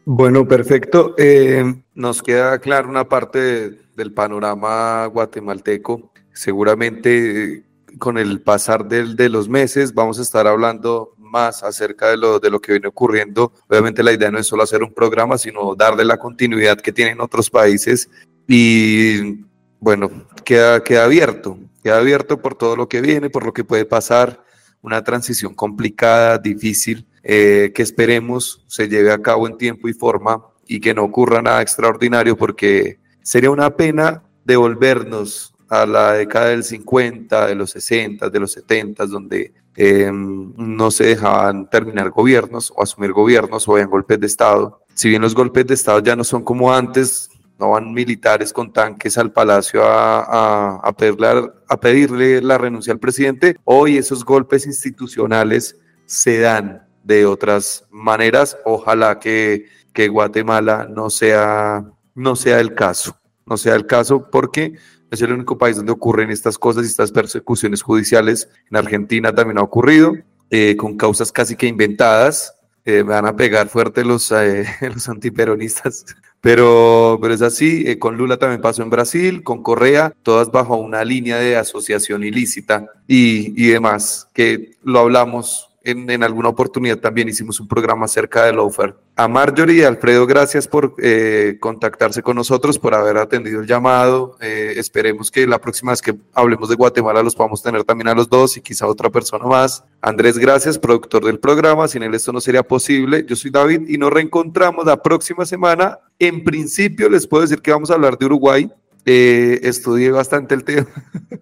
Bueno, 0.05 0.47
perfecto. 0.47 1.15
Eh, 1.17 1.65
nos 1.95 2.23
queda 2.23 2.59
claro 2.59 2.89
una 2.89 3.09
parte 3.09 3.79
del 3.97 4.13
panorama 4.13 5.07
guatemalteco. 5.07 6.11
Seguramente 6.33 7.63
con 7.99 8.19
el 8.19 8.41
pasar 8.41 8.87
de 8.87 9.29
los 9.29 9.49
meses 9.49 9.95
vamos 9.95 10.19
a 10.19 10.23
estar 10.23 10.47
hablando 10.47 11.15
más 11.35 11.63
acerca 11.63 12.09
de 12.09 12.17
lo, 12.17 12.39
de 12.39 12.49
lo 12.51 12.61
que 12.61 12.73
viene 12.73 12.89
ocurriendo. 12.89 13.53
Obviamente 13.69 14.03
la 14.03 14.13
idea 14.13 14.31
no 14.31 14.39
es 14.39 14.47
solo 14.47 14.63
hacer 14.63 14.83
un 14.83 14.95
programa, 14.95 15.37
sino 15.37 15.75
darle 15.75 16.05
la 16.05 16.17
continuidad 16.17 16.81
que 16.81 16.93
tienen 16.93 17.21
otros 17.21 17.51
países 17.51 18.09
y 18.47 19.45
bueno, 19.81 20.11
queda, 20.45 20.83
queda 20.83 21.05
abierto, 21.05 21.59
queda 21.83 21.99
abierto 21.99 22.41
por 22.41 22.55
todo 22.55 22.77
lo 22.77 22.89
que 22.89 23.01
viene, 23.01 23.31
por 23.31 23.45
lo 23.45 23.53
que 23.53 23.65
puede 23.65 23.85
pasar, 23.85 24.45
una 24.81 25.03
transición 25.03 25.55
complicada, 25.55 26.39
difícil, 26.39 27.07
eh, 27.23 27.73
que 27.75 27.83
esperemos 27.83 28.63
se 28.67 28.89
lleve 28.89 29.11
a 29.11 29.21
cabo 29.21 29.47
en 29.47 29.57
tiempo 29.57 29.89
y 29.89 29.95
forma 29.95 30.45
y 30.67 30.81
que 30.81 30.95
no 30.95 31.05
ocurra 31.05 31.43
nada 31.43 31.63
extraordinario 31.63 32.37
porque 32.37 32.99
sería 33.23 33.51
una 33.51 33.77
pena 33.77 34.23
devolvernos 34.45 35.54
a 35.69 35.87
la 35.87 36.13
década 36.13 36.49
del 36.49 36.65
50, 36.65 37.47
de 37.47 37.55
los 37.55 37.71
60, 37.71 38.31
de 38.31 38.41
los 38.41 38.53
70, 38.53 39.07
donde 39.07 39.53
Em, 39.77 40.53
no 40.57 40.91
se 40.93 41.05
dejaban 41.05 41.69
terminar 41.69 42.11
gobiernos 42.11 42.73
o 42.77 42.83
asumir 42.83 43.13
gobiernos 43.13 43.67
o 43.67 43.73
habían 43.73 43.91
golpes 43.91 44.21
de 44.21 44.27
Estado. 44.27 44.81
Si 44.95 45.09
bien 45.09 45.21
los 45.21 45.35
golpes 45.35 45.67
de 45.67 45.75
Estado 45.75 45.99
ya 45.99 46.15
no 46.15 46.23
son 46.23 46.45
como 46.45 46.73
antes, 46.73 47.29
no 47.59 47.71
van 47.71 47.93
militares 47.93 48.53
con 48.53 48.73
tanques 48.73 49.19
al 49.19 49.33
palacio 49.33 49.83
a, 49.85 50.77
a, 50.77 50.93
pedirle, 50.93 51.51
a 51.69 51.81
pedirle 51.81 52.41
la 52.41 52.57
renuncia 52.57 52.93
al 52.93 53.01
presidente, 53.01 53.57
hoy 53.65 53.97
esos 53.97 54.25
golpes 54.25 54.65
institucionales 54.67 55.77
se 56.07 56.39
dan 56.39 56.87
de 57.03 57.27
otras 57.27 57.85
maneras. 57.91 58.57
Ojalá 58.65 59.19
que, 59.19 59.67
que 59.93 60.07
Guatemala 60.07 60.87
no 60.89 61.11
sea, 61.11 61.85
no 62.15 62.37
sea 62.37 62.61
el 62.61 62.75
caso, 62.75 63.19
no 63.45 63.57
sea 63.57 63.75
el 63.75 63.87
caso 63.87 64.31
porque 64.31 64.75
es 65.15 65.23
el 65.23 65.33
único 65.33 65.59
país 65.59 65.77
donde 65.77 65.93
ocurren 65.93 66.31
estas 66.31 66.59
cosas 66.59 66.85
y 66.85 66.89
estas 66.89 67.13
persecuciones 67.13 67.83
judiciales. 67.83 68.49
En 68.71 68.77
Argentina 68.77 69.35
también 69.35 69.59
ha 69.59 69.63
ocurrido, 69.63 70.15
eh, 70.51 70.77
con 70.77 70.97
causas 70.97 71.33
casi 71.33 71.57
que 71.57 71.67
inventadas. 71.67 72.55
Eh, 72.85 73.03
van 73.03 73.27
a 73.27 73.35
pegar 73.35 73.69
fuerte 73.69 74.05
los, 74.05 74.31
eh, 74.31 74.67
los 74.95 75.09
antiperonistas, 75.09 76.05
pero, 76.43 77.19
pero 77.23 77.33
es 77.33 77.41
así. 77.41 77.97
con 77.99 78.19
Lula 78.19 78.37
también 78.37 78.61
pasó 78.61 78.83
en 78.83 78.91
Brasil, 78.91 79.43
con 79.43 79.63
Correa, 79.63 80.13
todas 80.23 80.51
bajo 80.51 80.77
una 80.77 81.03
línea 81.03 81.39
de 81.39 81.57
asociación 81.57 82.25
ilícita 82.25 82.87
y, 83.09 83.55
y 83.57 83.69
demás, 83.69 84.29
que 84.35 84.77
lo 84.83 84.99
hablamos 85.01 85.74
en, 85.85 86.23
alguna 86.23 86.49
oportunidad 86.49 86.99
también 86.99 87.29
hicimos 87.29 87.61
un 87.61 87.69
programa 87.69 88.07
acerca 88.07 88.45
del 88.45 88.59
offer. 88.59 88.97
A 89.17 89.29
Marjorie 89.29 89.83
y 89.83 89.85
Alfredo, 89.85 90.27
gracias 90.27 90.67
por 90.67 90.95
eh, 90.99 91.59
contactarse 91.61 92.23
con 92.23 92.37
nosotros, 92.37 92.79
por 92.79 92.95
haber 92.95 93.19
atendido 93.19 93.61
el 93.61 93.67
llamado. 93.67 94.37
Eh, 94.41 94.75
esperemos 94.77 95.31
que 95.31 95.47
la 95.47 95.61
próxima 95.61 95.93
vez 95.93 96.01
que 96.01 96.17
hablemos 96.33 96.71
de 96.71 96.77
Guatemala 96.77 97.23
los 97.23 97.37
podamos 97.37 97.63
tener 97.63 97.85
también 97.85 98.09
a 98.09 98.15
los 98.15 98.29
dos 98.29 98.57
y 98.57 98.63
quizá 98.63 98.87
otra 98.87 99.11
persona 99.11 99.45
más. 99.45 99.85
Andrés, 100.01 100.39
gracias, 100.39 100.79
productor 100.79 101.25
del 101.25 101.39
programa. 101.39 101.87
Sin 101.87 102.03
él 102.03 102.15
esto 102.15 102.33
no 102.33 102.41
sería 102.41 102.63
posible. 102.63 103.25
Yo 103.29 103.37
soy 103.37 103.51
David 103.51 103.83
y 103.87 103.99
nos 103.99 104.11
reencontramos 104.11 104.87
la 104.87 105.03
próxima 105.03 105.45
semana. 105.45 105.99
En 106.19 106.43
principio 106.45 107.11
les 107.11 107.27
puedo 107.27 107.43
decir 107.43 107.61
que 107.61 107.73
vamos 107.73 107.91
a 107.91 107.95
hablar 107.95 108.17
de 108.17 108.25
Uruguay. 108.25 108.71
Eh, 109.05 109.61
estudié 109.63 110.11
bastante 110.11 110.55
el 110.55 110.65
tema. 110.65 110.87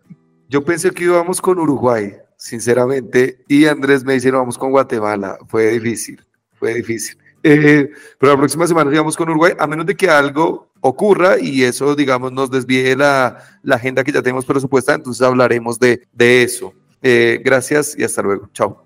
Yo 0.49 0.65
pensé 0.65 0.91
que 0.91 1.05
íbamos 1.05 1.41
con 1.41 1.59
Uruguay 1.61 2.13
sinceramente. 2.43 3.39
Y 3.47 3.67
Andrés 3.67 4.05
me 4.05 4.15
dice, 4.15 4.31
vamos 4.33 4.59
con 4.59 4.73
Guatemala. 4.73 5.39
Fue 5.47 5.71
difícil, 5.71 6.21
fue 6.59 6.75
difícil. 6.75 7.17
Eh, 7.45 7.89
pero 8.19 8.33
la 8.33 8.39
próxima 8.39 8.67
semana 8.67 8.91
vamos 8.91 9.17
con 9.17 9.29
Uruguay, 9.29 9.53
a 9.59 9.67
menos 9.67 9.87
de 9.87 9.97
que 9.97 10.09
algo 10.09 10.69
ocurra 10.81 11.39
y 11.41 11.63
eso, 11.63 11.95
digamos, 11.95 12.33
nos 12.33 12.51
desvíe 12.51 12.97
la, 12.97 13.39
la 13.63 13.77
agenda 13.77 14.03
que 14.03 14.13
ya 14.13 14.23
tenemos 14.23 14.45
presupuesta, 14.45 14.95
entonces 14.95 15.23
hablaremos 15.23 15.79
de, 15.79 16.03
de 16.13 16.43
eso. 16.43 16.75
Eh, 17.01 17.41
gracias 17.45 17.97
y 17.97 18.03
hasta 18.03 18.23
luego. 18.23 18.49
Chao. 18.53 18.79